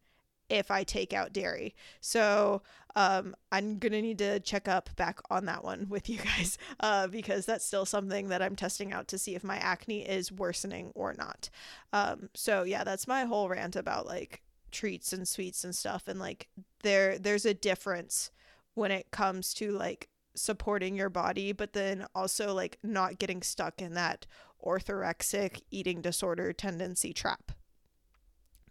[0.48, 1.74] If I take out dairy.
[2.00, 2.62] So
[2.94, 7.06] um, I'm gonna need to check up back on that one with you guys uh,
[7.06, 10.92] because that's still something that I'm testing out to see if my acne is worsening
[10.94, 11.50] or not.
[11.92, 16.18] Um, so yeah, that's my whole rant about like treats and sweets and stuff, and
[16.18, 16.48] like
[16.82, 18.30] there there's a difference
[18.74, 23.80] when it comes to like supporting your body, but then also like not getting stuck
[23.80, 24.26] in that
[24.64, 27.52] orthorexic eating disorder tendency trap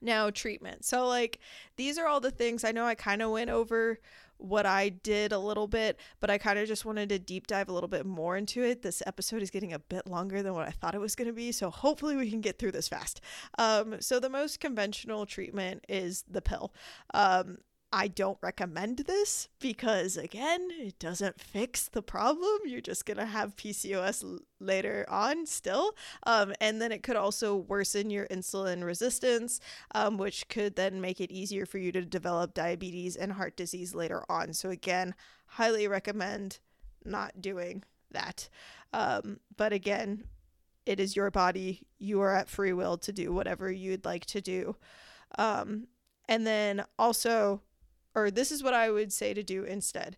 [0.06, 0.86] now treatment.
[0.86, 1.40] So like
[1.76, 4.00] these are all the things I know I kind of went over
[4.38, 7.70] what I did a little bit, but I kind of just wanted to deep dive
[7.70, 8.82] a little bit more into it.
[8.82, 11.34] This episode is getting a bit longer than what I thought it was going to
[11.34, 13.22] be, so hopefully we can get through this fast.
[13.58, 16.74] Um, so the most conventional treatment is the pill.
[17.14, 17.60] Um,
[17.98, 22.60] I don't recommend this because, again, it doesn't fix the problem.
[22.66, 25.96] You're just going to have PCOS l- later on still.
[26.24, 29.62] Um, and then it could also worsen your insulin resistance,
[29.94, 33.96] um, which could then make it easier for you to develop diabetes and heart disease
[33.96, 34.52] later on.
[34.52, 35.16] So, again,
[35.46, 36.60] highly recommend
[37.06, 38.50] not doing that.
[38.92, 40.26] Um, but again,
[40.86, 41.88] it is your body.
[41.98, 44.76] You are at free will to do whatever you'd like to do.
[45.38, 45.88] Um,
[46.28, 47.62] and then also,
[48.16, 50.18] or this is what I would say to do instead.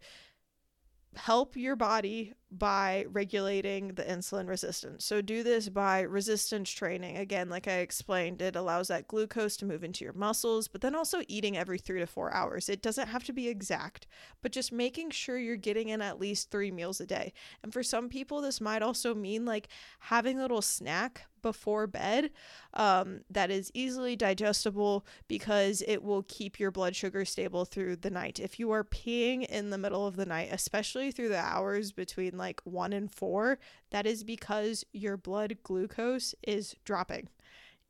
[1.15, 5.03] Help your body by regulating the insulin resistance.
[5.03, 7.17] So, do this by resistance training.
[7.17, 10.95] Again, like I explained, it allows that glucose to move into your muscles, but then
[10.95, 12.69] also eating every three to four hours.
[12.69, 14.07] It doesn't have to be exact,
[14.41, 17.33] but just making sure you're getting in at least three meals a day.
[17.63, 19.67] And for some people, this might also mean like
[19.99, 22.31] having a little snack before bed
[22.73, 28.09] um, that is easily digestible because it will keep your blood sugar stable through the
[28.09, 28.39] night.
[28.39, 32.36] If you are peeing in the middle of the night, especially through the hours between
[32.37, 33.59] like one and four,
[33.91, 37.29] that is because your blood glucose is dropping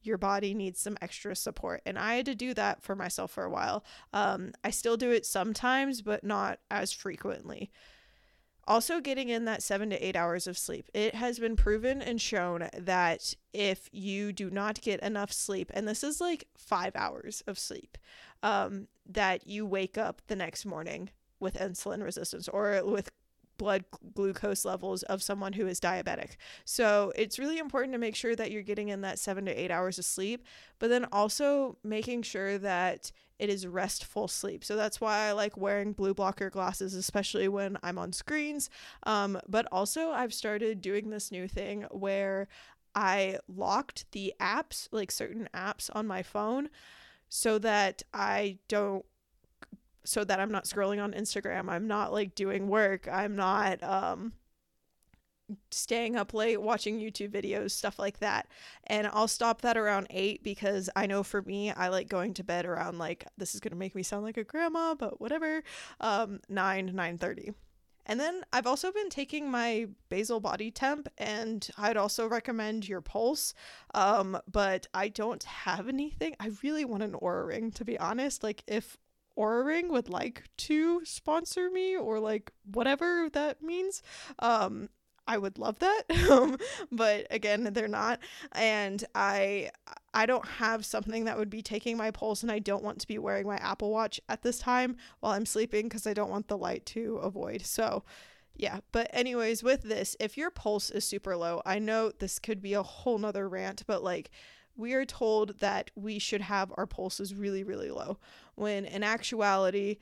[0.08, 1.82] your body needs some extra support.
[1.86, 3.84] And I had to do that for myself for a while.
[4.14, 7.70] Um, I still do it sometimes, but not as frequently.
[8.68, 10.90] Also, getting in that seven to eight hours of sleep.
[10.94, 15.88] It has been proven and shown that if you do not get enough sleep, and
[15.88, 17.98] this is like five hours of sleep,
[18.44, 23.10] um, that you wake up the next morning with insulin resistance or with
[23.58, 26.38] blood glucose levels of someone who is diabetic.
[26.66, 29.72] So it's really important to make sure that you're getting in that seven to eight
[29.72, 30.46] hours of sleep,
[30.80, 34.64] but then also making sure that it is restful sleep.
[34.64, 38.70] So that's why I like wearing blue blocker glasses, especially when I'm on screens.
[39.04, 42.48] Um, but also, I've started doing this new thing where
[42.96, 46.70] I locked the apps, like certain apps on my phone,
[47.30, 49.06] so that I don't
[50.08, 51.68] so that I'm not scrolling on Instagram.
[51.68, 53.10] I'm not like doing work.
[53.12, 54.32] I'm not um
[55.72, 58.48] staying up late watching YouTube videos, stuff like that.
[58.86, 62.44] And I'll stop that around 8 because I know for me, I like going to
[62.44, 65.62] bed around like this is going to make me sound like a grandma, but whatever.
[66.00, 67.54] Um 9 9:30.
[68.10, 73.02] And then I've also been taking my basal body temp, and I'd also recommend your
[73.02, 73.54] pulse.
[73.94, 76.34] Um, but I don't have anything.
[76.40, 78.44] I really want an Oura ring, to be honest.
[78.44, 78.98] Like, if
[79.38, 84.02] Oura Ring would like to sponsor me or like whatever that means,
[84.40, 84.90] um,
[85.28, 86.04] I would love that.
[86.28, 86.58] Um,
[86.92, 88.20] but again, they're not.
[88.52, 89.72] And I
[90.14, 93.08] I don't have something that would be taking my pulse and I don't want to
[93.08, 96.48] be wearing my Apple Watch at this time while I'm sleeping because I don't want
[96.48, 97.66] the light to avoid.
[97.66, 98.04] So
[98.56, 102.62] yeah, but anyways, with this, if your pulse is super low, I know this could
[102.62, 104.32] be a whole nother rant, but like
[104.78, 108.20] we are told that we should have our pulses really, really low,
[108.56, 109.98] when in actuality,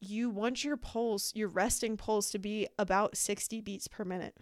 [0.00, 4.36] you want your pulse, your resting pulse, to be about 60 beats per minute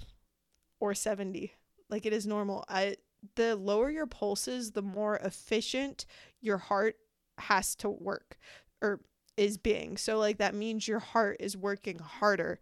[0.81, 1.53] or 70
[1.89, 2.64] like it is normal.
[2.68, 2.97] I
[3.35, 6.07] the lower your pulses the more efficient
[6.41, 6.97] your heart
[7.39, 8.39] has to work
[8.81, 9.01] or
[9.37, 9.97] is being.
[9.97, 12.61] So like that means your heart is working harder.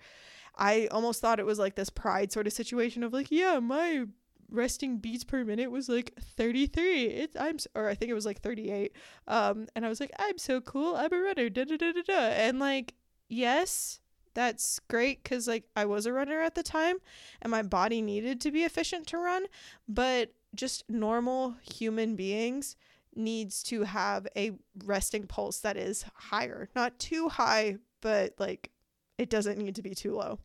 [0.57, 4.07] I almost thought it was like this pride sort of situation of like yeah my
[4.51, 8.40] resting beats per minute was like 33 it's i'm or i think it was like
[8.40, 8.92] 38
[9.26, 10.95] um and i was like i'm so cool.
[10.97, 11.49] I'm a runner.
[11.49, 12.14] Da da da da da.
[12.14, 12.95] And like
[13.28, 14.01] yes
[14.34, 16.97] that's great because like i was a runner at the time
[17.40, 19.47] and my body needed to be efficient to run
[19.88, 22.76] but just normal human beings
[23.16, 24.53] needs to have a
[24.84, 26.68] resting pulse that is higher.
[26.74, 28.70] Not too high but like
[29.18, 30.38] it doesn't need to be too low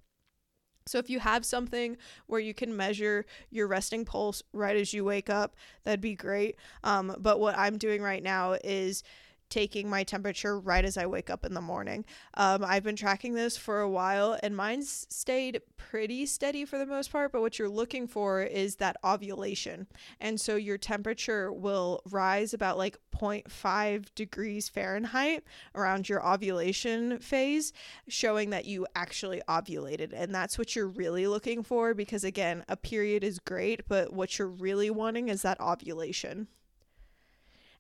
[0.89, 5.05] so, if you have something where you can measure your resting pulse right as you
[5.05, 6.55] wake up, that'd be great.
[6.83, 9.03] Um, but what I'm doing right now is
[9.49, 12.05] taking my temperature right as I wake up in the morning.
[12.35, 16.85] Um, I've been tracking this for a while and mine's stayed pretty steady for the
[16.85, 19.87] most part, but what you're looking for is that ovulation.
[20.19, 25.43] And so your temperature will rise about like 0.5 degrees Fahrenheit
[25.75, 27.73] around your ovulation phase,
[28.07, 30.13] showing that you actually ovulated.
[30.13, 34.37] And that's what you're really looking for because, again, a period is great, but what
[34.37, 36.47] you're really wanting is that ovulation.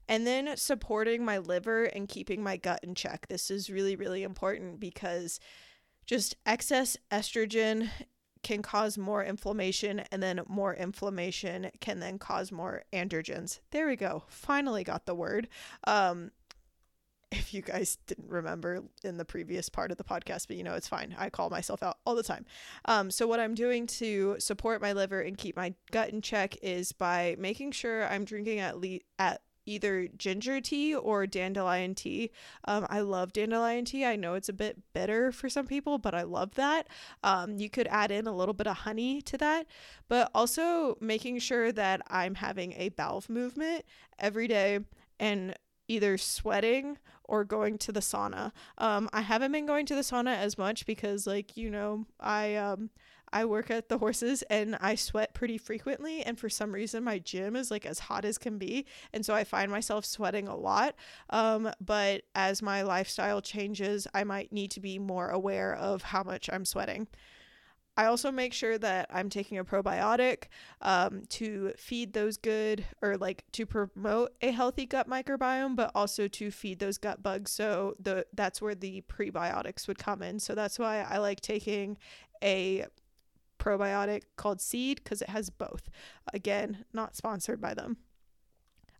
[0.09, 3.27] And then supporting my liver and keeping my gut in check.
[3.29, 5.39] This is really, really important because
[6.05, 7.89] just excess estrogen
[8.41, 13.59] can cause more inflammation, and then more inflammation can then cause more androgens.
[13.71, 14.23] There we go.
[14.27, 15.47] Finally got the word.
[15.85, 16.31] Um,
[17.31, 20.73] if you guys didn't remember in the previous part of the podcast, but you know,
[20.73, 21.15] it's fine.
[21.17, 22.45] I call myself out all the time.
[22.85, 26.55] Um, so, what I'm doing to support my liver and keep my gut in check
[26.63, 32.31] is by making sure I'm drinking at least at either ginger tea or dandelion tea.
[32.65, 34.05] Um, I love dandelion tea.
[34.05, 36.87] I know it's a bit bitter for some people, but I love that.
[37.23, 39.67] Um, you could add in a little bit of honey to that,
[40.07, 43.85] but also making sure that I'm having a bowel movement
[44.17, 44.79] every day
[45.19, 45.55] and
[45.87, 48.51] either sweating or going to the sauna.
[48.77, 52.55] Um, I haven't been going to the sauna as much because, like, you know, I
[52.55, 52.89] um,
[53.31, 56.21] I work at the horses and I sweat pretty frequently.
[56.23, 58.85] And for some reason, my gym is like as hot as can be.
[59.13, 60.95] And so I find myself sweating a lot.
[61.29, 66.23] Um, but as my lifestyle changes, I might need to be more aware of how
[66.23, 67.07] much I'm sweating.
[67.99, 70.45] I also make sure that I'm taking a probiotic
[70.79, 76.29] um, to feed those good or like to promote a healthy gut microbiome, but also
[76.29, 77.51] to feed those gut bugs.
[77.51, 80.39] So the that's where the prebiotics would come in.
[80.39, 81.97] So that's why I like taking
[82.41, 82.85] a
[83.59, 85.89] probiotic called Seed because it has both.
[86.33, 87.97] Again, not sponsored by them.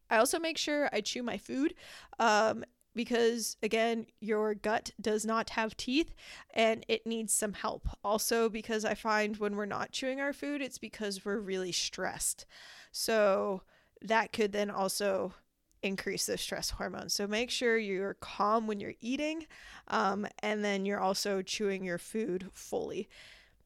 [0.10, 1.74] I also make sure I chew my food
[2.20, 2.64] um,
[2.96, 6.14] because again your gut does not have teeth
[6.54, 10.62] and it needs some help also because i find when we're not chewing our food
[10.62, 12.46] it's because we're really stressed
[12.92, 13.62] so
[14.02, 15.34] that could then also
[15.82, 19.46] increase the stress hormone so make sure you're calm when you're eating
[19.88, 23.08] um, and then you're also chewing your food fully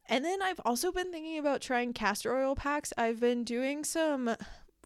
[0.07, 4.35] and then i've also been thinking about trying castor oil packs i've been doing some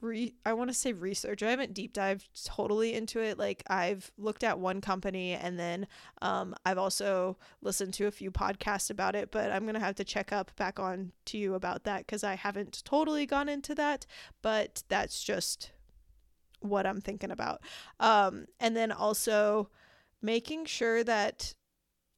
[0.01, 1.43] re- I want to say research.
[1.43, 3.37] I haven't deep dived totally into it.
[3.37, 5.87] Like I've looked at one company and then
[6.21, 9.95] um, I've also listened to a few podcasts about it, but I'm going to have
[9.95, 13.75] to check up back on to you about that because I haven't totally gone into
[13.75, 14.05] that,
[14.41, 15.71] but that's just
[16.59, 17.61] what I'm thinking about.
[17.99, 19.69] Um, and then also
[20.21, 21.53] making sure that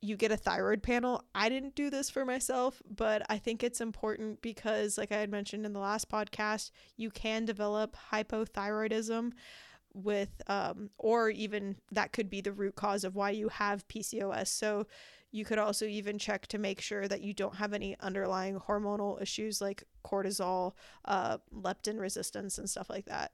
[0.01, 1.23] you get a thyroid panel.
[1.35, 5.29] I didn't do this for myself, but I think it's important because, like I had
[5.29, 9.33] mentioned in the last podcast, you can develop hypothyroidism
[9.93, 14.47] with, um, or even that could be the root cause of why you have PCOS.
[14.47, 14.87] So
[15.31, 19.21] you could also even check to make sure that you don't have any underlying hormonal
[19.21, 20.73] issues like cortisol,
[21.05, 23.31] uh, leptin resistance, and stuff like that.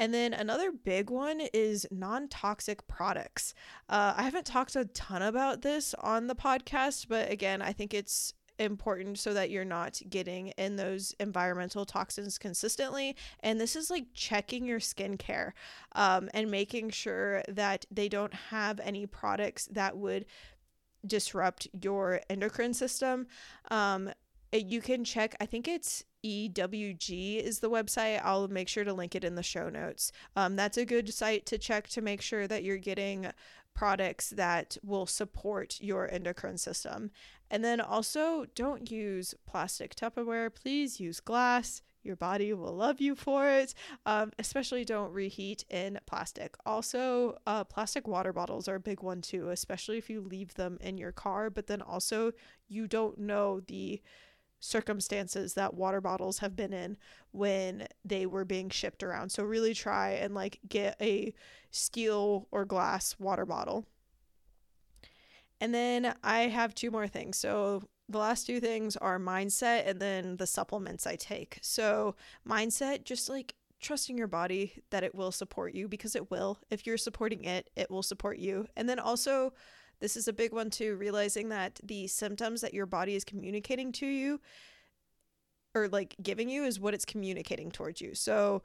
[0.00, 3.52] And then another big one is non toxic products.
[3.86, 7.92] Uh, I haven't talked a ton about this on the podcast, but again, I think
[7.92, 13.14] it's important so that you're not getting in those environmental toxins consistently.
[13.40, 15.52] And this is like checking your skincare
[15.92, 20.24] um, and making sure that they don't have any products that would
[21.06, 23.26] disrupt your endocrine system.
[23.70, 24.10] Um,
[24.50, 28.20] you can check, I think it's EWG is the website.
[28.24, 30.12] I'll make sure to link it in the show notes.
[30.36, 33.30] Um, that's a good site to check to make sure that you're getting
[33.74, 37.10] products that will support your endocrine system.
[37.50, 40.54] And then also, don't use plastic Tupperware.
[40.54, 41.82] Please use glass.
[42.02, 43.74] Your body will love you for it.
[44.06, 46.54] Um, especially don't reheat in plastic.
[46.64, 50.78] Also, uh, plastic water bottles are a big one too, especially if you leave them
[50.80, 51.50] in your car.
[51.50, 52.32] But then also,
[52.68, 54.00] you don't know the
[54.60, 56.96] circumstances that water bottles have been in
[57.32, 59.30] when they were being shipped around.
[59.30, 61.34] So really try and like get a
[61.70, 63.86] steel or glass water bottle.
[65.60, 67.36] And then I have two more things.
[67.38, 71.58] So the last two things are mindset and then the supplements I take.
[71.62, 72.16] So
[72.48, 76.58] mindset just like trusting your body that it will support you because it will.
[76.70, 78.66] If you're supporting it, it will support you.
[78.76, 79.54] And then also
[80.00, 83.92] this is a big one too, realizing that the symptoms that your body is communicating
[83.92, 84.40] to you
[85.74, 88.14] or like giving you is what it's communicating towards you.
[88.14, 88.62] So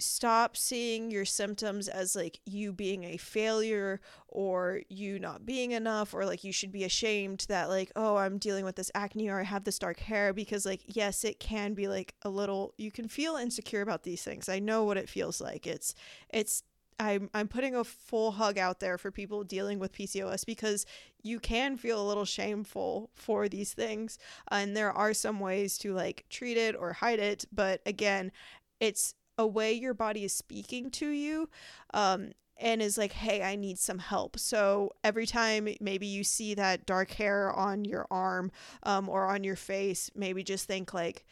[0.00, 6.14] stop seeing your symptoms as like you being a failure or you not being enough
[6.14, 9.40] or like you should be ashamed that like oh I'm dealing with this acne or
[9.40, 12.92] I have this dark hair because like yes it can be like a little you
[12.92, 14.48] can feel insecure about these things.
[14.48, 15.66] I know what it feels like.
[15.66, 15.94] It's
[16.32, 16.62] it's
[16.98, 20.84] I'm I'm putting a full hug out there for people dealing with PCOS because
[21.22, 24.18] you can feel a little shameful for these things.
[24.50, 28.32] And there are some ways to like treat it or hide it but again
[28.80, 31.48] it's a way your body is speaking to you
[31.94, 34.38] um and is like, hey, I need some help.
[34.38, 38.50] So every time maybe you see that dark hair on your arm
[38.82, 41.24] um, or on your face, maybe just think like,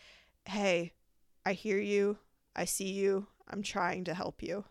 [0.44, 0.92] hey,
[1.44, 2.18] I hear you,
[2.54, 4.64] I see you, I'm trying to help you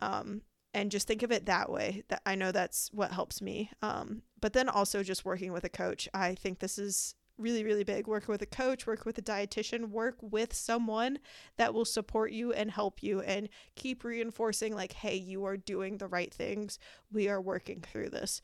[0.00, 0.42] um,
[0.74, 3.70] and just think of it that way that i know that's what helps me.
[3.82, 6.08] Um, but then also just working with a coach.
[6.12, 8.06] I think this is really really big.
[8.06, 11.18] Work with a coach work with a dietitian work with someone
[11.56, 15.98] that will support you and help you and keep reinforcing like hey you are doing
[15.98, 16.78] the right things.
[17.12, 18.40] We are working through this.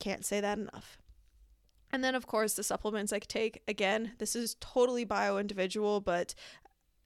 [0.00, 0.98] I can't say that enough.
[1.92, 3.62] And then of course the supplements i take.
[3.68, 6.34] Again this is totally bio individual but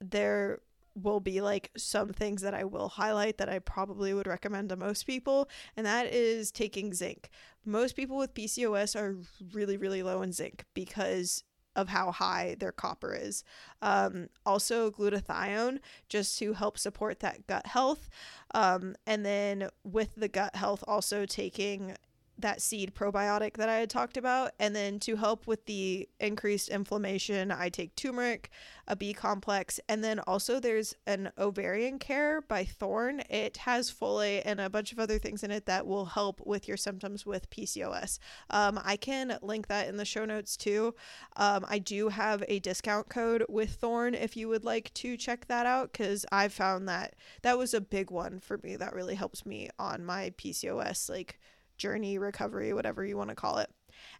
[0.00, 0.60] they're
[0.94, 4.76] will be like some things that I will highlight that I probably would recommend to
[4.76, 7.30] most people, and that is taking zinc.
[7.64, 9.18] Most people with PCOS are
[9.52, 11.44] really, really low in zinc because
[11.76, 13.44] of how high their copper is.
[13.80, 15.78] Um, also, glutathione
[16.08, 18.08] just to help support that gut health.
[18.54, 21.96] Um, and then with the gut health, also taking
[22.40, 24.52] that seed probiotic that I had talked about.
[24.58, 28.50] And then to help with the increased inflammation, I take turmeric,
[28.86, 33.22] a B complex, and then also there's an ovarian care by Thorne.
[33.30, 36.66] It has folate and a bunch of other things in it that will help with
[36.66, 38.18] your symptoms with PCOS.
[38.50, 40.94] Um, I can link that in the show notes too.
[41.36, 45.46] Um, I do have a discount code with Thorne if you would like to check
[45.46, 49.14] that out because I found that that was a big one for me that really
[49.14, 51.38] helps me on my PCOS like
[51.80, 53.70] journey, recovery, whatever you want to call it.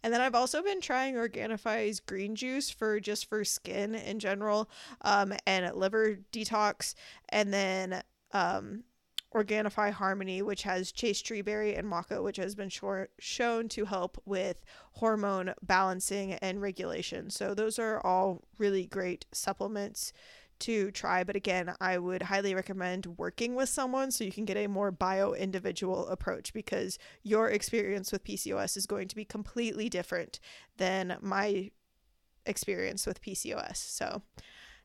[0.03, 4.69] And then I've also been trying Organifi's green juice for just for skin in general,
[5.03, 6.95] um, and liver detox,
[7.29, 8.03] and then
[8.33, 8.85] um,
[9.35, 13.85] Organifi Harmony, which has chaste tree berry and maca, which has been short, shown to
[13.85, 17.31] help with hormone balancing and regulation.
[17.31, 20.13] So those are all really great supplements
[20.61, 21.25] to try.
[21.25, 24.91] But again, I would highly recommend working with someone so you can get a more
[24.91, 30.41] bio individual approach because your experience with PCOS is going to be completely different
[30.77, 31.71] than my
[32.47, 33.77] experience with PCOS.
[33.77, 34.23] So,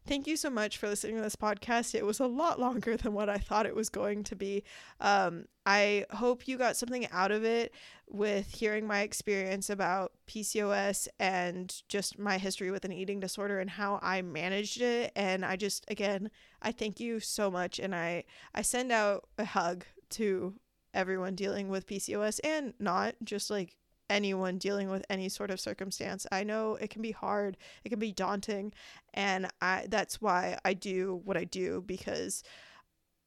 [0.08, 1.96] Thank you so much for listening to this podcast.
[1.96, 4.64] It was a lot longer than what I thought it was going to be.
[5.02, 7.74] Um, I hope you got something out of it
[8.08, 13.70] with hearing my experience about PCOS and just my history with an eating disorder and
[13.70, 15.12] how I managed it.
[15.16, 16.30] And I just, again,
[16.62, 17.80] I thank you so much.
[17.80, 20.54] And I, I send out a hug to
[20.94, 23.76] everyone dealing with PCOS and not just like
[24.10, 26.28] anyone dealing with any sort of circumstance.
[26.32, 28.74] I know it can be hard, it can be daunting,
[29.14, 32.44] and I that's why I do what I do because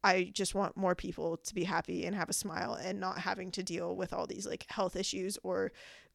[0.04, 3.50] I just want more people to be happy and have a smile and not having
[3.52, 5.72] to deal with all these like health issues or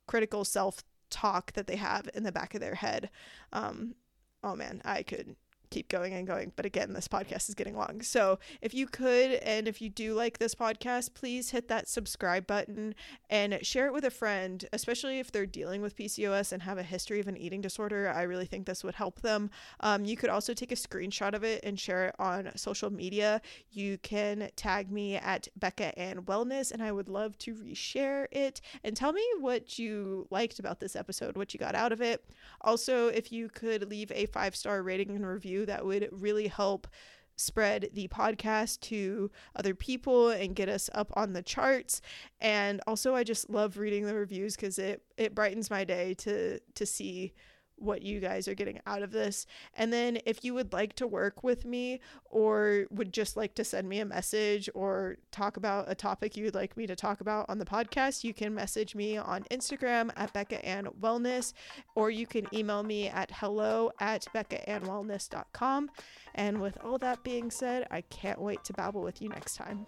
[0.07, 3.09] critical self talk that they have in the back of their head.
[3.51, 3.95] Um,
[4.43, 5.35] oh man, I could
[5.73, 6.51] keep going and going.
[6.55, 8.03] But again, this podcast is getting long.
[8.03, 12.45] So if you could, and if you do like this podcast, please hit that subscribe
[12.45, 12.93] button
[13.27, 16.83] and share it with a friend, especially if they're dealing with PCOS and have a
[16.83, 18.13] history of an eating disorder.
[18.15, 19.49] I really think this would help them.
[19.79, 23.41] Um, you could also take a screenshot of it and share it on social media.
[23.71, 28.61] You can tag me at Becca Ann Wellness, and I would love to reshare it
[28.83, 32.23] and tell me what you liked about this episode, what you got out of it.
[32.61, 36.87] Also, if you could leave a five star rating and review that would really help
[37.35, 42.01] spread the podcast to other people and get us up on the charts.
[42.39, 46.59] And also I just love reading the reviews cuz it it brightens my day to
[46.59, 47.33] to see
[47.77, 49.45] what you guys are getting out of this.
[49.75, 53.63] And then if you would like to work with me or would just like to
[53.63, 57.21] send me a message or talk about a topic you would like me to talk
[57.21, 61.53] about on the podcast, you can message me on Instagram at Becca Ann Wellness
[61.95, 65.89] or you can email me at hello at beccaannwellness.com.
[66.35, 69.85] And with all that being said, I can't wait to babble with you next time.